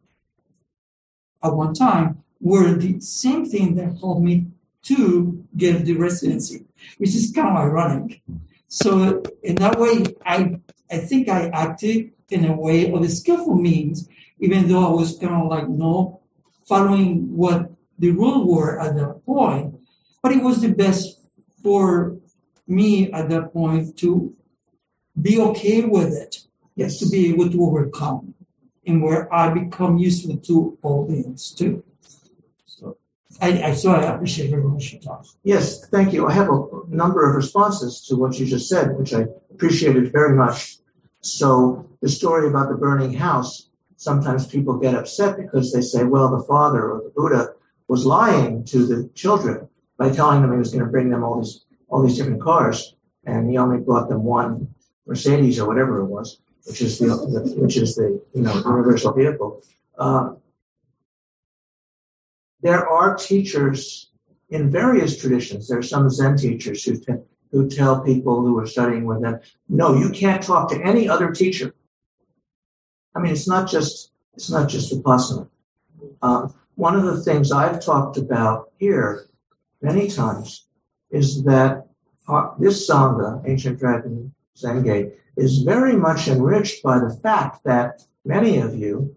at 1.43 1.55
one 1.55 1.75
time 1.75 2.23
were 2.41 2.75
the 2.75 3.01
same 3.01 3.45
thing 3.47 3.75
that 3.77 3.99
helped 4.01 4.23
me 4.23 4.47
to 4.83 5.41
get 5.57 5.84
the 5.84 5.94
residency, 5.94 6.64
which 6.98 7.14
is 7.14 7.32
kind 7.34 7.48
of 7.48 7.57
ironic. 7.57 8.22
So 8.68 9.22
in 9.42 9.57
that 9.57 9.78
way, 9.78 10.05
I 10.24 10.59
I 10.90 10.98
think 10.98 11.28
I 11.28 11.48
acted 11.48 12.12
in 12.30 12.44
a 12.46 12.57
way 12.57 12.90
of 12.92 13.03
a 13.03 13.09
skillful 13.09 13.57
means, 13.57 14.09
even 14.38 14.68
though 14.68 14.86
I 14.86 14.90
was 14.90 15.18
kind 15.18 15.34
of 15.34 15.48
like 15.48 15.68
no 15.68 16.20
following 16.66 17.36
what 17.36 17.70
the 17.98 18.11
rules 18.11 18.46
were 18.46 18.80
at 18.80 18.94
that 18.96 19.24
point. 19.26 19.74
But 20.22 20.32
it 20.32 20.42
was 20.42 20.61
the 20.62 20.72
best 20.72 21.20
for 21.62 22.16
me 22.66 23.11
at 23.12 23.28
that 23.28 23.53
point 23.53 23.96
to 23.98 24.34
be 25.20 25.38
okay 25.40 25.84
with 25.84 26.12
it, 26.14 26.46
Yes. 26.74 26.98
to 27.00 27.09
be 27.09 27.28
able 27.28 27.50
to 27.50 27.62
overcome, 27.62 28.34
and 28.86 29.03
where 29.03 29.32
I 29.32 29.53
become 29.53 29.98
useful 29.98 30.38
to 30.38 30.78
beings 31.09 31.50
too. 31.53 31.84
I, 33.41 33.62
I 33.62 33.74
so 33.74 33.93
I 33.93 34.03
appreciate 34.14 34.51
very 34.51 34.62
much 34.62 34.93
your 34.93 35.01
talk. 35.01 35.26
Yes, 35.43 35.87
thank 35.89 36.12
you. 36.12 36.26
I 36.26 36.33
have 36.33 36.49
a 36.49 36.68
number 36.89 37.28
of 37.28 37.35
responses 37.35 38.05
to 38.09 38.16
what 38.16 38.39
you 38.39 38.47
just 38.47 38.68
said, 38.68 38.97
which 38.99 39.14
I 39.14 39.26
appreciated 39.51 40.12
very 40.12 40.37
much. 40.37 40.76
So 41.20 41.89
the 42.01 42.09
story 42.09 42.49
about 42.49 42.68
the 42.68 42.74
burning 42.76 43.14
house, 43.14 43.68
sometimes 43.97 44.47
people 44.47 44.78
get 44.78 44.95
upset 44.95 45.37
because 45.37 45.72
they 45.72 45.80
say, 45.80 46.05
well, 46.05 46.28
the 46.37 46.45
father 46.45 46.91
or 46.91 47.03
the 47.05 47.12
Buddha 47.14 47.55
was 47.89 48.05
lying 48.05 48.64
to 48.64 48.87
the 48.87 49.09
children 49.14 49.68
by 49.97 50.11
telling 50.11 50.43
them 50.43 50.53
he 50.53 50.59
was 50.59 50.72
going 50.72 50.85
to 50.85 50.91
bring 50.91 51.11
them 51.11 51.22
all 51.22 51.41
these 51.41 51.64
all 51.89 52.03
these 52.03 52.16
different 52.16 52.43
cars, 52.43 52.95
and 53.26 53.51
he 53.51 53.59
only 53.59 53.78
brought 53.78 54.09
them 54.09 54.24
one 54.24 54.74
Mercedes 55.07 55.59
or 55.61 55.68
whatever 55.68 56.01
it 56.01 56.07
was, 56.07 56.41
which 56.64 56.80
is 56.80 56.99
the, 56.99 57.07
the 57.07 57.55
which 57.57 57.76
is 57.76 57.97
the 57.97 58.20
you 58.35 58.43
know 58.43 58.55
universal 58.55 59.12
vehicle. 59.12 59.62
Uh, 59.99 60.35
there 62.63 62.89
are 62.89 63.17
teachers 63.17 64.11
in 64.51 64.71
various 64.71 65.21
traditions. 65.21 65.69
There 65.69 65.79
are 65.79 65.83
some 65.83 66.09
Zen 66.09 66.37
teachers 66.37 66.85
who 66.85 66.97
te- 66.97 67.25
who 67.51 67.69
tell 67.69 68.01
people 68.01 68.41
who 68.41 68.59
are 68.59 68.67
studying 68.67 69.05
with 69.05 69.21
them, 69.21 69.39
no, 69.69 69.95
you 69.95 70.09
can't 70.09 70.43
talk 70.43 70.71
to 70.71 70.83
any 70.83 71.07
other 71.07 71.31
teacher. 71.33 71.75
I 73.15 73.21
mean, 73.21 73.33
it's 73.33 73.49
not 73.49 73.69
just 73.69 74.13
it's 74.35 74.51
not 74.51 74.69
just 74.69 74.93
vipassana. 74.93 75.49
Uh, 76.23 76.49
one 76.77 76.97
of 76.97 77.05
the 77.05 77.23
things 77.23 77.53
I've 77.53 77.85
talked 77.85 78.17
about 78.17 78.71
here 78.79 79.27
many 79.83 80.09
times 80.09 80.67
is 81.11 81.45
that 81.45 81.87
uh, 82.29 82.51
this 82.59 82.89
sangha, 82.89 83.43
ancient 83.47 83.79
dragon 83.79 84.33
Zenge, 84.57 85.13
is 85.37 85.63
very 85.63 85.95
much 85.95 86.29
enriched 86.29 86.83
by 86.83 86.99
the 86.99 87.15
fact 87.23 87.65
that 87.65 88.03
many 88.25 88.59
of 88.59 88.75
you, 88.75 89.15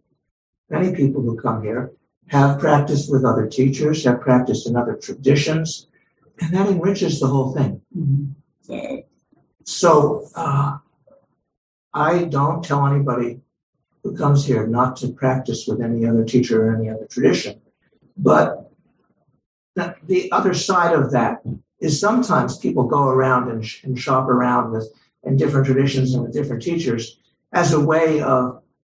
many 0.69 0.93
people 0.93 1.21
who 1.21 1.37
come 1.37 1.63
here, 1.63 1.91
have 2.27 2.59
practiced 2.59 3.11
with 3.11 3.23
other 3.23 3.47
teachers, 3.47 4.03
have 4.03 4.21
practiced 4.21 4.67
in 4.67 4.75
other 4.75 4.95
traditions, 4.95 5.87
and 6.39 6.53
that 6.53 6.67
enriches 6.67 7.19
the 7.19 7.27
whole 7.27 7.53
thing. 7.53 7.81
So 9.63 10.27
uh, 10.35 10.77
I 11.93 12.25
don't 12.25 12.63
tell 12.63 12.85
anybody 12.85 13.41
who 14.03 14.15
comes 14.15 14.45
here 14.45 14.67
not 14.67 14.95
to 14.97 15.09
practice 15.09 15.65
with 15.67 15.81
any 15.81 16.05
other 16.05 16.23
teacher 16.23 16.67
or 16.67 16.75
any 16.75 16.89
other 16.89 17.07
tradition. 17.07 17.61
But 18.17 18.71
the, 19.75 19.95
the 20.05 20.31
other 20.31 20.53
side 20.53 20.93
of 20.93 21.11
that 21.11 21.41
is 21.79 21.99
sometimes 21.99 22.57
people 22.57 22.87
go 22.87 23.07
around 23.07 23.49
and, 23.49 23.65
sh- 23.65 23.83
and 23.83 23.99
shop 23.99 24.27
around 24.27 24.71
with 24.71 24.91
in 25.23 25.37
different 25.37 25.65
traditions 25.65 26.13
and 26.13 26.23
with 26.23 26.33
different 26.33 26.61
teachers 26.61 27.17
as 27.51 27.73
a 27.73 27.79
way 27.79 28.21
of 28.21 28.54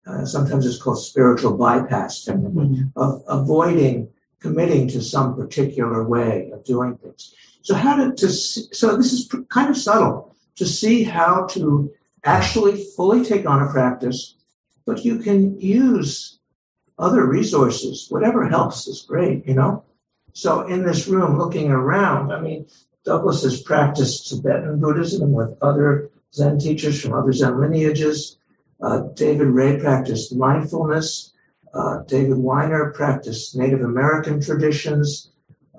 uh, 0.08 0.24
sometimes 0.24 0.64
it's 0.66 0.80
called 0.82 0.98
spiritual 0.98 1.56
bypass 1.56 2.24
technique, 2.24 2.54
Mm-hmm. 2.54 2.98
of 2.98 3.22
avoiding 3.28 4.08
committing 4.40 4.88
to 4.88 5.02
some 5.02 5.34
particular 5.34 6.02
way 6.04 6.50
of 6.52 6.64
doing 6.64 6.96
things. 6.96 7.34
So 7.62 7.74
how 7.74 7.96
to, 7.96 8.12
to 8.14 8.28
see, 8.30 8.62
so 8.72 8.96
this 8.96 9.12
is 9.12 9.26
pr- 9.26 9.42
kind 9.50 9.68
of 9.68 9.76
subtle 9.76 10.34
to 10.56 10.64
see 10.64 11.02
how 11.02 11.46
to 11.48 11.92
actually 12.24 12.84
fully 12.96 13.24
take 13.24 13.46
on 13.46 13.62
a 13.62 13.70
practice, 13.70 14.36
but 14.86 15.04
you 15.04 15.18
can 15.18 15.60
use 15.60 16.38
other 16.98 17.26
resources. 17.26 18.06
Whatever 18.10 18.48
helps 18.48 18.86
is 18.86 19.02
great, 19.02 19.46
you 19.46 19.54
know. 19.54 19.84
So 20.32 20.62
in 20.66 20.84
this 20.84 21.08
room, 21.08 21.36
looking 21.36 21.70
around, 21.70 22.32
I 22.32 22.40
mean, 22.40 22.66
Douglas 23.04 23.42
has 23.42 23.60
practiced 23.62 24.28
Tibetan 24.28 24.80
Buddhism 24.80 25.32
with 25.32 25.50
other 25.60 26.10
Zen 26.32 26.58
teachers 26.58 27.00
from 27.00 27.14
other 27.14 27.32
Zen 27.32 27.60
lineages. 27.60 28.37
Uh, 28.80 29.00
David 29.14 29.48
Ray 29.48 29.78
practiced 29.78 30.34
mindfulness. 30.34 31.32
Uh, 31.74 32.02
David 32.06 32.38
Weiner 32.38 32.92
practiced 32.92 33.56
Native 33.56 33.82
American 33.82 34.40
traditions. 34.40 35.30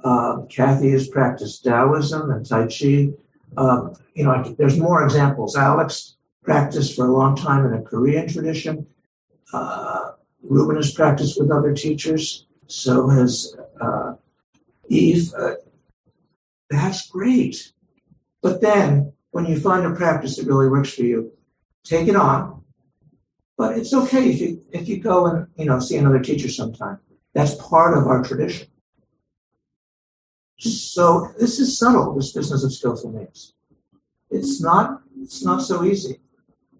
Uh, 0.03 0.41
Kathy 0.49 0.91
has 0.91 1.07
practiced 1.07 1.63
Taoism 1.63 2.29
and 2.31 2.47
Tai 2.47 2.67
Chi. 2.67 3.09
Um, 3.57 3.95
you 4.13 4.23
know, 4.23 4.55
there's 4.57 4.77
more 4.77 5.03
examples. 5.03 5.55
Alex 5.55 6.15
practiced 6.43 6.95
for 6.95 7.07
a 7.07 7.11
long 7.11 7.35
time 7.35 7.65
in 7.65 7.73
a 7.73 7.81
Korean 7.81 8.27
tradition. 8.27 8.85
Uh, 9.51 10.11
Ruben 10.41 10.75
has 10.75 10.93
practiced 10.93 11.39
with 11.39 11.51
other 11.51 11.73
teachers. 11.73 12.45
So 12.67 13.09
has 13.09 13.55
uh, 13.81 14.13
Eve. 14.87 15.33
Uh, 15.37 15.55
that's 16.69 17.07
great. 17.07 17.73
But 18.41 18.61
then, 18.61 19.13
when 19.31 19.45
you 19.45 19.59
find 19.59 19.85
a 19.85 19.95
practice 19.95 20.37
that 20.37 20.45
really 20.45 20.69
works 20.69 20.93
for 20.93 21.03
you, 21.03 21.33
take 21.83 22.07
it 22.07 22.15
on. 22.15 22.58
But 23.59 23.77
it's 23.77 23.93
okay 23.93 24.29
if 24.29 24.39
you 24.39 24.63
if 24.71 24.87
you 24.87 25.01
go 25.01 25.25
and 25.25 25.45
you 25.57 25.65
know 25.65 25.81
see 25.81 25.97
another 25.97 26.21
teacher 26.21 26.47
sometime. 26.47 26.97
That's 27.33 27.55
part 27.55 27.97
of 27.97 28.07
our 28.07 28.23
tradition. 28.23 28.69
So 30.57 31.33
this 31.37 31.59
is 31.59 31.77
subtle. 31.77 32.15
This 32.15 32.31
business 32.31 32.63
of 32.63 32.73
skillful 32.73 33.11
means. 33.11 33.53
It's 34.31 34.61
not. 34.61 35.01
It's 35.21 35.43
not 35.43 35.61
so 35.61 35.83
easy. 35.83 36.21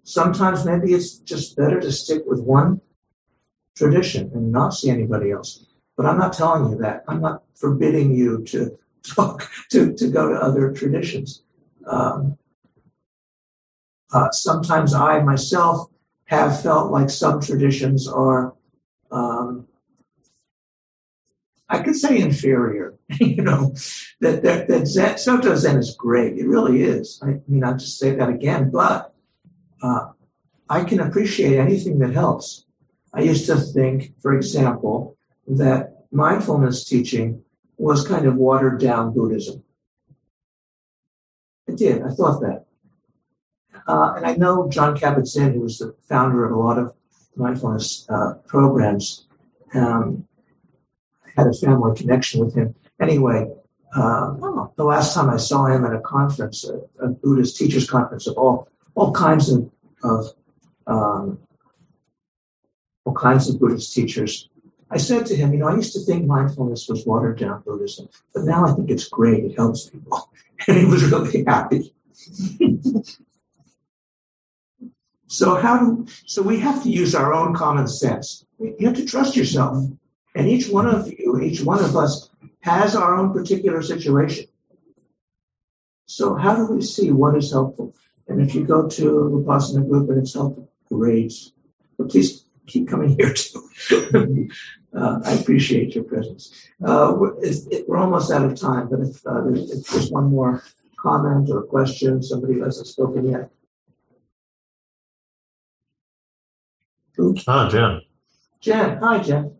Sometimes 0.04 0.64
maybe 0.64 0.94
it's 0.94 1.18
just 1.18 1.58
better 1.58 1.82
to 1.82 1.92
stick 1.92 2.24
with 2.26 2.40
one 2.40 2.80
tradition 3.76 4.32
and 4.34 4.50
not 4.50 4.74
see 4.74 4.90
anybody 4.90 5.32
else. 5.32 5.66
But 5.98 6.06
I'm 6.06 6.18
not 6.18 6.32
telling 6.32 6.72
you 6.72 6.78
that. 6.78 7.04
I'm 7.10 7.20
not 7.20 7.44
forbidding 7.56 8.16
you 8.16 8.46
to 8.46 8.80
talk 9.04 9.52
to 9.72 9.94
to 9.94 10.10
go 10.10 10.30
to 10.30 10.36
other 10.36 10.72
traditions. 10.72 11.44
Um, 11.86 12.38
uh, 14.14 14.32
sometimes 14.32 14.94
I 14.94 15.20
myself 15.20 15.90
have 16.30 16.62
felt 16.62 16.92
like 16.92 17.10
some 17.10 17.42
traditions 17.42 18.08
are, 18.08 18.54
um, 19.12 19.68
I 21.68 21.80
could 21.80 21.96
say 21.96 22.20
inferior. 22.20 22.94
you 23.20 23.42
know, 23.42 23.74
that 24.22 24.44
that, 24.44 24.68
that 24.68 24.86
Zen, 24.86 25.18
Soto 25.18 25.56
Zen 25.56 25.78
is 25.78 25.96
great. 25.98 26.38
It 26.38 26.48
really 26.48 26.84
is. 26.84 27.20
I 27.24 27.40
mean, 27.48 27.64
I'll 27.64 27.78
just 27.78 27.98
say 27.98 28.14
that 28.16 28.30
again, 28.30 28.70
but 28.70 29.12
uh, 29.82 30.10
I 30.70 30.84
can 30.84 31.00
appreciate 31.00 31.58
anything 31.58 31.98
that 32.00 32.14
helps. 32.14 32.66
I 33.12 33.22
used 33.22 33.48
to 33.48 33.56
think, 33.56 34.14
for 34.22 34.36
example, 34.36 35.18
that 35.48 36.06
mindfulness 36.12 36.86
teaching 36.86 37.42
was 37.78 38.08
kind 38.08 38.28
of 38.28 38.36
watered 38.36 38.80
down 38.80 39.16
Buddhism. 39.16 39.64
I 41.68 41.74
did. 41.74 42.04
I 42.04 42.10
thought 42.10 42.42
that. 42.42 42.66
Uh, 43.88 44.14
and 44.18 44.26
I 44.26 44.36
know 44.36 44.70
Jon 44.70 44.98
Kabat-Zinn, 44.98 45.54
who 45.54 45.62
was 45.62 45.80
the 45.80 45.96
founder 46.08 46.46
of 46.46 46.52
a 46.52 46.60
lot 46.60 46.78
of 46.78 46.94
mindfulness 47.36 48.06
uh, 48.10 48.34
programs, 48.48 49.26
um, 49.74 50.28
had 51.36 51.48
a 51.48 51.54
family 51.54 51.96
connection 51.96 52.44
with 52.44 52.56
him. 52.56 52.76
Anyway, 53.00 53.48
um, 53.96 54.72
the 54.76 54.84
last 54.84 55.14
time 55.14 55.30
I 55.30 55.38
saw 55.38 55.66
him 55.66 55.86
at 55.86 55.94
a 55.94 56.00
conference, 56.00 56.68
a, 56.68 56.82
a 57.04 57.10
Buddhist 57.10 57.58
teachers 57.58 57.90
conference 57.90 58.28
of 58.28 58.38
all 58.38 58.68
all 58.96 59.14
kinds 59.14 59.50
of, 59.50 59.72
of 60.04 60.34
um, 60.86 61.40
all 63.06 63.14
kinds 63.14 63.50
of 63.50 63.60
Buddhist 63.60 63.94
teachers, 63.94 64.50
I 64.92 64.98
said 64.98 65.26
to 65.28 65.36
him, 65.36 65.54
you 65.54 65.60
know, 65.60 65.68
I 65.68 65.76
used 65.76 65.94
to 65.94 66.00
think 66.00 66.26
mindfulness 66.26 66.90
was 66.90 67.06
watered 67.06 67.40
down 67.40 67.62
Buddhism, 67.66 68.10
but 68.34 68.44
now 68.44 68.66
I 68.66 68.74
think 68.74 68.90
it's 68.90 69.08
great. 69.08 69.46
It 69.46 69.56
helps 69.56 69.90
people. 69.90 70.30
And 70.68 70.78
he 70.78 70.84
was 70.84 71.06
really 71.06 71.46
happy. 71.46 71.94
so 75.30 75.56
how 75.56 75.78
do 75.78 76.08
so 76.26 76.42
we 76.42 76.60
have 76.60 76.82
to 76.82 76.90
use 76.90 77.14
our 77.14 77.36
own 77.36 77.54
common 77.54 77.88
sense. 77.88 78.46
You 78.60 78.88
have 78.88 78.96
to 78.96 79.06
trust 79.06 79.36
yourself. 79.36 79.86
And 80.36 80.48
each 80.50 80.70
one 80.70 80.88
of 80.88 81.08
you, 81.08 81.40
each 81.40 81.62
one 81.62 81.84
of 81.84 81.96
us 81.96 82.30
has 82.62 82.96
our 82.96 83.16
own 83.16 83.32
particular 83.32 83.84
situation. 83.84 84.48
So 86.08 86.34
how 86.36 86.56
do 86.56 86.66
we 86.74 86.82
see 86.82 87.12
what 87.12 87.38
is 87.38 87.52
helpful? 87.52 87.96
And 88.28 88.42
if 88.42 88.56
you 88.56 88.66
go 88.66 88.88
to 88.90 89.20
a 89.20 89.30
Vipassana 89.30 89.88
group 89.88 90.10
and 90.10 90.18
it's 90.20 90.34
helpful, 90.34 90.68
great. 90.88 91.34
But 91.98 92.10
please 92.10 92.46
keep 92.66 92.88
coming 92.88 93.16
here 93.16 93.34
too. 93.34 93.70
uh, 94.98 95.20
I 95.24 95.34
appreciate 95.34 95.94
your 95.94 96.06
presence. 96.06 96.68
Uh, 96.84 97.14
we're, 97.16 97.40
it, 97.44 97.88
we're 97.88 97.98
almost 97.98 98.32
out 98.32 98.46
of 98.46 98.60
time, 98.60 98.90
but 98.90 99.02
if, 99.02 99.26
uh, 99.28 99.42
there's, 99.42 99.70
if 99.72 99.88
there's 99.90 100.12
one 100.12 100.32
more 100.32 100.64
comment 101.00 101.52
or 101.52 101.62
question, 101.62 102.24
somebody 102.24 102.60
hasn't 102.60 102.88
spoken 102.88 103.30
yet. 103.30 103.52
Oops. 107.20 107.44
Ah, 107.48 107.70
Jen. 107.70 108.02
Jen, 108.62 108.98
hi 109.02 109.20
Jen. 109.20 109.52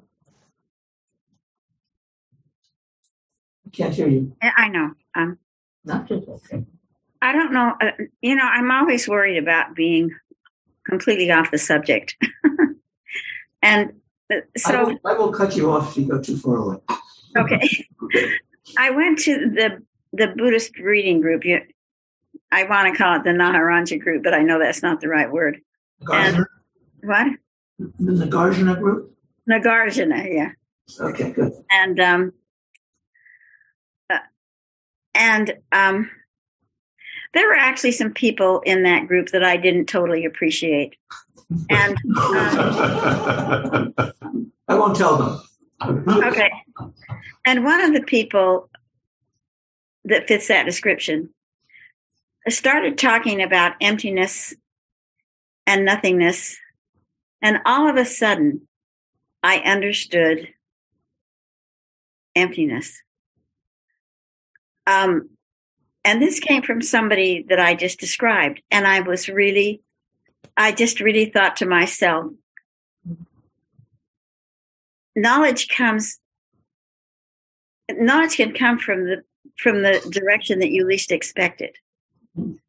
I 3.66 3.70
can't 3.72 3.94
hear 3.94 4.08
you. 4.08 4.34
I 4.42 4.68
know. 4.70 4.92
Um, 5.16 5.38
Not 5.86 6.08
just 6.08 6.28
okay. 6.28 6.66
I 7.22 7.34
don't 7.34 7.52
know. 7.52 7.76
Uh, 7.82 7.92
you 8.22 8.36
know, 8.36 8.46
I'm 8.46 8.72
always 8.72 9.08
worried 9.08 9.38
about 9.38 9.76
being 9.76 10.12
completely 10.88 11.30
off 11.32 11.52
the 11.52 11.58
subject. 11.58 12.16
and 13.62 13.94
uh, 14.32 14.38
I, 14.38 14.60
so, 14.60 14.86
will, 14.86 14.98
I 15.06 15.14
will 15.14 15.32
cut 15.32 15.56
you 15.56 15.72
off 15.72 15.92
if 15.92 15.98
you 15.98 16.10
go 16.10 16.22
too 16.22 16.38
far 16.38 16.56
away. 16.58 16.78
okay. 17.38 17.70
I 18.78 18.92
went 18.92 19.20
to 19.20 19.50
the 19.50 19.84
the 20.14 20.28
Buddhist 20.36 20.78
reading 20.80 21.22
group. 21.22 21.44
You, 21.46 21.62
I 22.52 22.64
want 22.64 22.92
to 22.92 22.98
call 22.98 23.18
it 23.18 23.24
the 23.24 23.32
Naharanja 23.32 24.00
group, 24.00 24.24
but 24.24 24.34
I 24.34 24.42
know 24.42 24.60
that's 24.60 24.82
not 24.82 25.02
the 25.02 25.08
right 25.10 25.32
word. 25.32 25.60
Nagarjuna, 26.04 26.46
What? 27.04 27.28
The 27.80 28.26
Nagarjuna 28.26 28.80
group? 28.80 29.16
Nagarjuna, 29.50 30.34
yeah. 30.34 30.52
Okay, 31.00 31.32
good. 31.32 31.54
and 31.72 32.00
um 32.00 32.34
uh, 34.10 34.18
and 35.14 35.54
um 35.72 36.10
there 37.34 37.48
were 37.48 37.56
actually 37.56 37.92
some 37.92 38.12
people 38.14 38.62
in 38.66 38.84
that 38.84 39.08
group 39.08 39.30
that 39.30 39.44
I 39.44 39.58
didn't 39.58 39.86
totally 39.86 40.26
appreciate. 40.26 40.96
And 41.70 41.96
um, 42.18 43.94
I 44.68 44.76
won't 44.76 44.96
tell 44.96 45.18
them. 45.18 45.42
okay. 46.24 46.52
And 47.46 47.64
one 47.64 47.82
of 47.82 47.94
the 47.94 48.02
people 48.02 48.70
that 50.06 50.28
fits 50.28 50.48
that 50.48 50.66
description 50.66 51.30
started 52.48 52.98
talking 52.98 53.42
about 53.42 53.74
emptiness 53.82 54.54
and 55.68 55.86
nothingness. 55.86 56.58
And 57.42 57.60
all 57.66 57.90
of 57.90 57.96
a 57.96 58.06
sudden, 58.06 58.68
I 59.42 59.60
understood 59.60 60.50
emptiness. 62.36 63.02
Um, 64.86 65.30
and 66.04 66.22
this 66.22 66.40
came 66.40 66.62
from 66.62 66.82
somebody 66.82 67.46
that 67.50 67.60
I 67.60 67.76
just 67.76 68.00
described. 68.00 68.62
And 68.72 68.88
I 68.88 69.02
was 69.02 69.30
really, 69.30 69.82
I 70.58 70.72
just 70.72 71.00
really 71.00 71.26
thought 71.26 71.58
to 71.58 71.66
myself, 71.66 72.32
knowledge 75.16 75.70
comes, 75.70 76.20
knowledge 77.90 78.38
can 78.38 78.54
come 78.54 78.80
from 78.80 79.06
the, 79.06 79.24
from 79.58 79.84
the 79.84 80.02
direction 80.10 80.60
that 80.60 80.72
you 80.72 80.86
least 80.86 81.12
expected. 81.12 81.76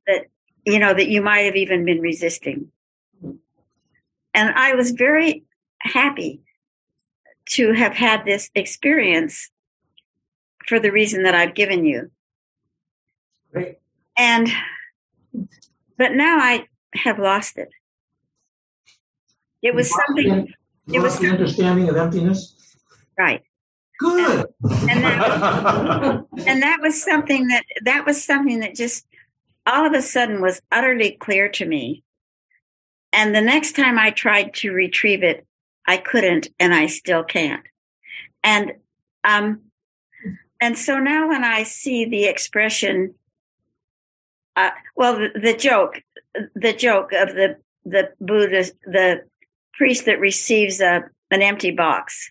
That, 0.06 0.26
you 0.64 0.78
know, 0.78 0.92
that 0.92 1.08
you 1.08 1.22
might 1.22 1.40
have 1.40 1.56
even 1.56 1.84
been 1.84 2.00
resisting. 2.00 2.72
And 4.34 4.50
I 4.50 4.74
was 4.74 4.92
very 4.92 5.44
happy 5.80 6.42
to 7.50 7.72
have 7.72 7.94
had 7.94 8.24
this 8.24 8.50
experience 8.54 9.50
for 10.66 10.78
the 10.78 10.92
reason 10.92 11.24
that 11.24 11.34
I've 11.34 11.54
given 11.54 11.84
you. 11.84 12.10
Great. 13.52 13.78
And, 14.16 14.48
but 15.98 16.12
now 16.12 16.38
I 16.38 16.66
have 16.94 17.18
lost 17.18 17.58
it. 17.58 17.70
It 19.62 19.74
was 19.74 19.90
something, 19.90 20.46
the- 20.86 20.94
it 20.94 21.00
was 21.00 21.18
the 21.18 21.28
understanding 21.28 21.88
of 21.88 21.96
emptiness. 21.96 22.54
right. 23.18 23.42
Good. 23.98 24.46
And 24.62 25.04
that, 25.04 26.24
and 26.46 26.62
that 26.62 26.78
was 26.80 27.02
something 27.02 27.48
that, 27.48 27.64
that 27.84 28.06
was 28.06 28.24
something 28.24 28.60
that 28.60 28.74
just 28.74 29.06
all 29.66 29.84
of 29.86 29.92
a 29.92 30.00
sudden 30.00 30.40
was 30.40 30.62
utterly 30.72 31.12
clear 31.12 31.50
to 31.50 31.66
me 31.66 32.02
and 33.12 33.34
the 33.34 33.40
next 33.40 33.72
time 33.72 33.98
I 33.98 34.10
tried 34.10 34.54
to 34.54 34.72
retrieve 34.72 35.22
it, 35.22 35.46
I 35.86 35.96
couldn't, 35.96 36.48
and 36.58 36.74
I 36.74 36.86
still 36.86 37.24
can't. 37.24 37.64
And 38.44 38.72
um, 39.24 39.62
and 40.60 40.78
so 40.78 40.98
now 40.98 41.28
when 41.28 41.44
I 41.44 41.62
see 41.62 42.04
the 42.04 42.24
expression, 42.24 43.14
uh, 44.56 44.70
well, 44.94 45.16
the, 45.16 45.40
the 45.40 45.54
joke, 45.54 46.02
the 46.54 46.72
joke 46.72 47.12
of 47.12 47.34
the 47.34 47.56
the 47.84 48.10
Buddhist, 48.20 48.74
the 48.84 49.24
priest 49.74 50.04
that 50.06 50.20
receives 50.20 50.80
a 50.80 51.04
an 51.30 51.42
empty 51.42 51.70
box, 51.70 52.30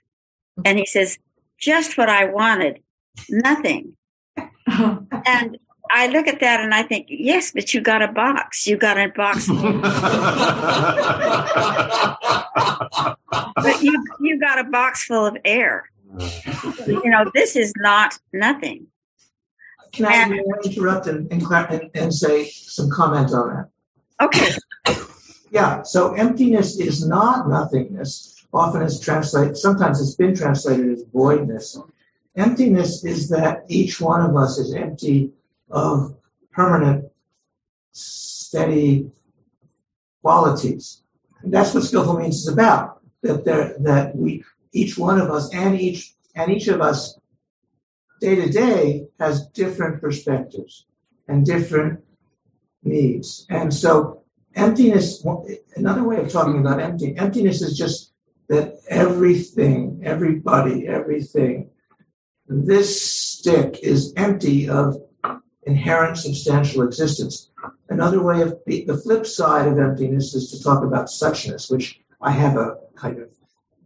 and 0.64 0.78
he 0.78 0.86
says, 0.86 1.18
"Just 1.60 1.98
what 1.98 2.10
I 2.10 2.26
wanted, 2.26 2.82
nothing." 3.30 3.96
and 4.68 5.58
I 5.92 6.08
look 6.08 6.28
at 6.28 6.40
that 6.40 6.60
and 6.60 6.74
I 6.74 6.84
think, 6.84 7.08
yes, 7.10 7.52
but 7.52 7.74
you 7.74 7.82
got 7.82 8.02
a 8.02 8.08
box. 8.08 8.68
You 8.68 8.78
got 8.78 8.98
a 8.98 9.10
box. 9.10 9.48
but 13.56 13.82
you 13.82 14.06
you 14.20 14.40
got 14.40 14.60
a 14.60 14.66
box 14.66 15.06
full 15.06 15.26
of 15.26 15.38
air. 15.46 15.90
You 16.88 17.12
know, 17.12 17.30
this 17.36 17.56
is 17.56 17.72
not 17.78 18.18
nothing. 18.34 18.88
Can 19.94 20.06
I, 20.06 20.40
interrupt 20.64 21.08
and, 21.08 21.32
and, 21.32 21.44
and, 21.44 21.92
and 21.94 22.14
say 22.14 22.50
some 22.50 22.90
comment 22.90 23.32
on 23.32 23.54
that? 23.54 23.70
Okay. 24.22 24.52
yeah, 25.52 25.84
so 25.84 26.14
emptiness 26.14 26.80
is 26.80 27.08
not 27.08 27.48
nothingness. 27.48 28.46
Often 28.52 28.84
it's 28.84 29.00
translated, 29.00 29.58
sometimes 29.58 30.02
it's 30.02 30.16
been 30.16 30.36
translated 30.36 30.90
as 30.90 31.04
voidness. 31.14 31.78
Emptiness 32.36 33.06
is 33.06 33.30
that 33.30 33.64
each 33.68 34.02
one 34.02 34.22
of 34.22 34.36
us 34.36 34.58
is 34.58 34.74
empty 34.74 35.32
of 35.70 36.15
permanent, 36.51 37.05
steady 37.91 39.11
qualities. 40.22 41.03
And 41.41 41.53
that's 41.53 41.74
what 41.74 41.84
skillful 41.84 42.17
means 42.17 42.38
is 42.38 42.47
about. 42.47 43.01
That 43.22 43.43
there, 43.43 43.76
that 43.80 44.15
we, 44.15 44.43
each 44.72 44.97
one 44.97 45.20
of 45.20 45.30
us, 45.30 45.53
and 45.53 45.80
each 45.80 46.13
and 46.36 46.51
each 46.51 46.67
of 46.67 46.80
us, 46.80 47.20
day 48.22 48.36
to 48.36 48.49
day, 48.49 49.07
has 49.20 49.47
different 49.47 50.01
perspectives 50.01 50.86
and 51.28 51.45
different 51.45 51.99
needs. 52.84 53.45
And 53.49 53.74
so, 53.74 54.24
emptiness. 54.55 55.26
Another 55.76 56.03
way 56.03 56.17
of 56.17 56.32
talking 56.32 56.59
about 56.59 56.80
empty, 56.80 57.15
emptiness 57.17 57.61
is 57.61 57.78
just 57.78 58.13
that 58.47 58.76
everything, 58.89 60.01
everybody, 60.03 60.88
everything. 60.88 61.70
This 62.47 63.01
stick 63.01 63.80
is 63.84 64.13
empty 64.17 64.67
of 64.70 64.97
inherent 65.70 66.17
substantial 66.17 66.84
existence. 66.84 67.49
Another 67.89 68.22
way 68.22 68.41
of 68.41 68.57
the, 68.65 68.86
the 68.86 68.97
flip 68.97 69.26
side 69.26 69.67
of 69.67 69.78
emptiness 69.78 70.34
is 70.34 70.51
to 70.51 70.63
talk 70.63 70.84
about 70.84 71.05
suchness, 71.07 71.72
which 71.72 71.99
I 72.22 72.32
have 72.32 72.55
a 72.57 72.78
kind 72.95 73.20
of 73.20 73.30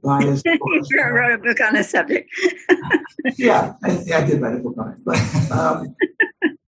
bias. 0.01 0.41
you 0.45 1.03
wrote 1.03 1.33
a 1.33 1.37
book 1.37 1.59
on 1.61 1.73
the 1.75 1.83
subject. 1.83 2.29
yeah, 3.37 3.73
I, 3.83 3.89
I, 4.13 4.25
did 4.25 4.41
write 4.41 4.55
a 4.55 4.59
book 4.59 4.77
on 4.77 4.89
it, 4.93 4.99
but 5.03 5.19
um, 5.51 5.95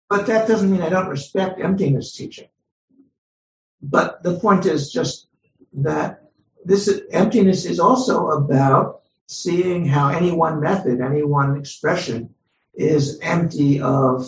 but 0.09 0.25
that 0.27 0.47
doesn't 0.47 0.71
mean 0.71 0.81
I 0.81 0.89
don't 0.89 1.09
respect 1.09 1.59
emptiness 1.59 2.15
teaching. 2.15 2.47
But 3.81 4.23
the 4.23 4.39
point 4.39 4.65
is 4.65 4.91
just 4.91 5.27
that 5.73 6.31
this 6.63 6.89
emptiness 7.11 7.65
is 7.65 7.79
also 7.79 8.27
about 8.29 9.01
seeing 9.27 9.85
how 9.85 10.09
any 10.09 10.31
one 10.31 10.61
method, 10.61 11.01
any 11.01 11.23
one 11.23 11.57
expression 11.57 12.33
is 12.75 13.19
empty 13.21 13.81
of 13.81 14.25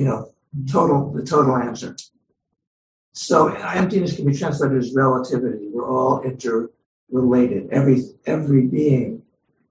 you 0.00 0.06
know, 0.06 0.32
total, 0.72 1.12
the 1.12 1.22
total 1.22 1.58
answer. 1.58 1.94
So 3.12 3.48
emptiness 3.48 4.16
can 4.16 4.24
be 4.24 4.34
translated 4.34 4.78
as 4.78 4.94
relativity. 4.94 5.68
We're 5.70 5.86
all 5.86 6.22
interrelated. 6.22 7.68
Every, 7.70 8.04
every 8.24 8.62
being 8.62 9.20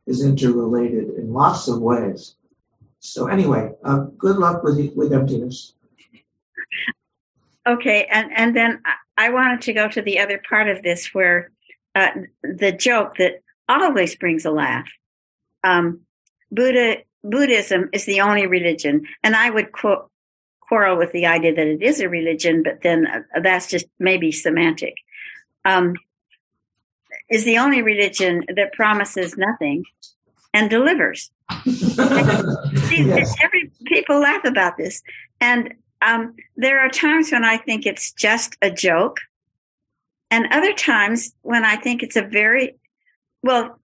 is 0.06 0.24
interrelated 0.24 1.10
in 1.18 1.34
lots 1.34 1.68
of 1.68 1.82
ways. 1.82 2.36
So 3.00 3.26
anyway, 3.26 3.72
uh, 3.84 4.02
good 4.20 4.38
luck 4.38 4.64
with, 4.64 4.94
with 4.96 5.12
emptiness. 5.12 5.74
Okay, 7.66 8.06
and, 8.12 8.30
and 8.36 8.56
then 8.56 8.84
I 9.18 9.32
wanted 9.32 9.62
to 9.62 9.74
go 9.74 9.88
to 9.88 10.02
the 10.04 10.20
other 10.20 10.40
part 10.48 10.68
of 10.68 10.84
this 10.84 11.12
where 11.12 11.52
uh, 11.96 12.12
the 12.44 12.72
joke 12.72 13.16
that 13.18 13.42
always 13.68 14.16
brings 14.16 14.46
a 14.46 14.52
laugh. 14.52 14.88
Um, 15.64 16.02
Buddha 16.52 16.98
Buddhism 17.24 17.90
is 17.94 18.06
the 18.06 18.22
only 18.22 18.46
religion, 18.46 19.08
and 19.24 19.36
I 19.36 19.50
would 19.50 19.72
quote, 19.72 20.09
quarrel 20.70 20.98
with 20.98 21.12
the 21.12 21.26
idea 21.26 21.54
that 21.54 21.68
it 21.68 21.82
is 21.82 22.00
a 22.00 22.08
religion, 22.08 22.64
but 22.64 22.82
then 22.84 23.08
uh, 23.08 23.40
that's 23.42 23.68
just 23.68 23.88
maybe 24.00 24.32
semantic. 24.32 24.94
Um, 25.66 25.96
is 27.30 27.44
the 27.44 27.58
only 27.58 27.82
religion 27.82 28.44
that 28.56 28.74
promises 28.74 29.36
nothing 29.38 29.84
and 30.54 30.70
delivers. 30.70 31.32
yes. 31.66 33.36
Every 33.44 33.72
people 33.86 34.20
laugh 34.20 34.46
about 34.46 34.78
this, 34.78 35.02
and 35.42 35.74
um, 36.02 36.36
there 36.56 36.80
are 36.80 36.90
times 36.90 37.32
when 37.32 37.44
I 37.44 37.58
think 37.58 37.86
it's 37.86 38.12
just 38.14 38.56
a 38.62 38.72
joke, 38.72 39.20
and 40.32 40.46
other 40.52 40.74
times 40.74 41.34
when 41.42 41.66
I 41.66 41.76
think 41.76 42.04
it's 42.04 42.16
a 42.16 42.22
very 42.22 42.76
well. 43.44 43.80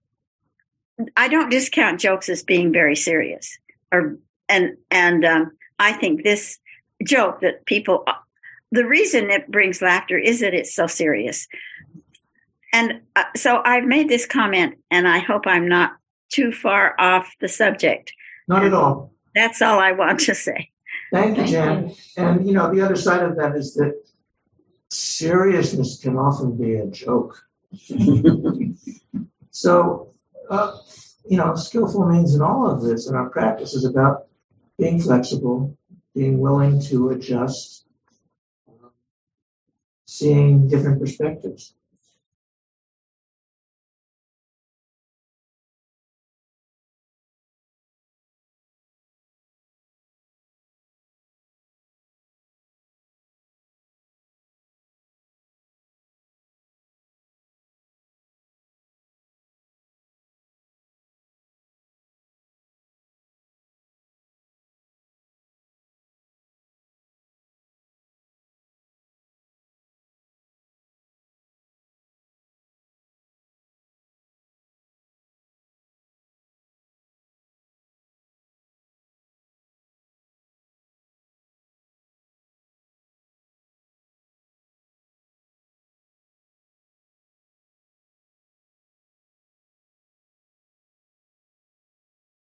I 1.16 1.28
don't 1.28 1.50
discount 1.50 2.00
jokes 2.00 2.28
as 2.28 2.42
being 2.42 2.72
very 2.72 2.96
serious, 2.96 3.58
or 3.92 4.18
and 4.48 4.76
and 4.90 5.24
um, 5.24 5.52
I 5.78 5.92
think 5.92 6.22
this 6.22 6.58
joke 7.04 7.40
that 7.40 7.66
people, 7.66 8.04
the 8.70 8.86
reason 8.86 9.30
it 9.30 9.50
brings 9.50 9.82
laughter 9.82 10.18
is 10.18 10.40
that 10.40 10.54
it's 10.54 10.74
so 10.74 10.86
serious. 10.86 11.46
And 12.72 13.00
uh, 13.14 13.24
so 13.36 13.62
I've 13.64 13.84
made 13.84 14.08
this 14.08 14.26
comment, 14.26 14.76
and 14.90 15.08
I 15.08 15.18
hope 15.18 15.46
I'm 15.46 15.68
not 15.68 15.92
too 16.30 16.52
far 16.52 16.94
off 16.98 17.32
the 17.40 17.48
subject. 17.48 18.12
Not 18.48 18.64
at 18.64 18.74
all. 18.74 19.12
That's 19.34 19.62
all 19.62 19.78
I 19.78 19.92
want 19.92 20.20
to 20.20 20.34
say. 20.34 20.70
Thank 21.12 21.38
you, 21.38 21.46
Jan. 21.46 21.94
And 22.16 22.46
you 22.46 22.52
know, 22.52 22.74
the 22.74 22.82
other 22.82 22.96
side 22.96 23.22
of 23.22 23.36
that 23.36 23.54
is 23.56 23.74
that 23.74 23.94
seriousness 24.90 26.00
can 26.02 26.16
often 26.16 26.56
be 26.56 26.74
a 26.74 26.86
joke. 26.86 27.42
so, 29.50 30.14
uh, 30.50 30.76
you 31.28 31.36
know, 31.36 31.54
skillful 31.54 32.06
means 32.06 32.34
in 32.34 32.42
all 32.42 32.70
of 32.70 32.82
this 32.82 33.08
in 33.08 33.14
our 33.14 33.28
practice 33.30 33.74
is 33.74 33.84
about 33.84 34.26
being 34.78 35.00
flexible, 35.00 35.76
being 36.16 36.38
willing 36.38 36.80
to 36.80 37.10
adjust, 37.10 37.84
um, 38.66 38.90
seeing 40.06 40.66
different 40.66 40.98
perspectives. 40.98 41.74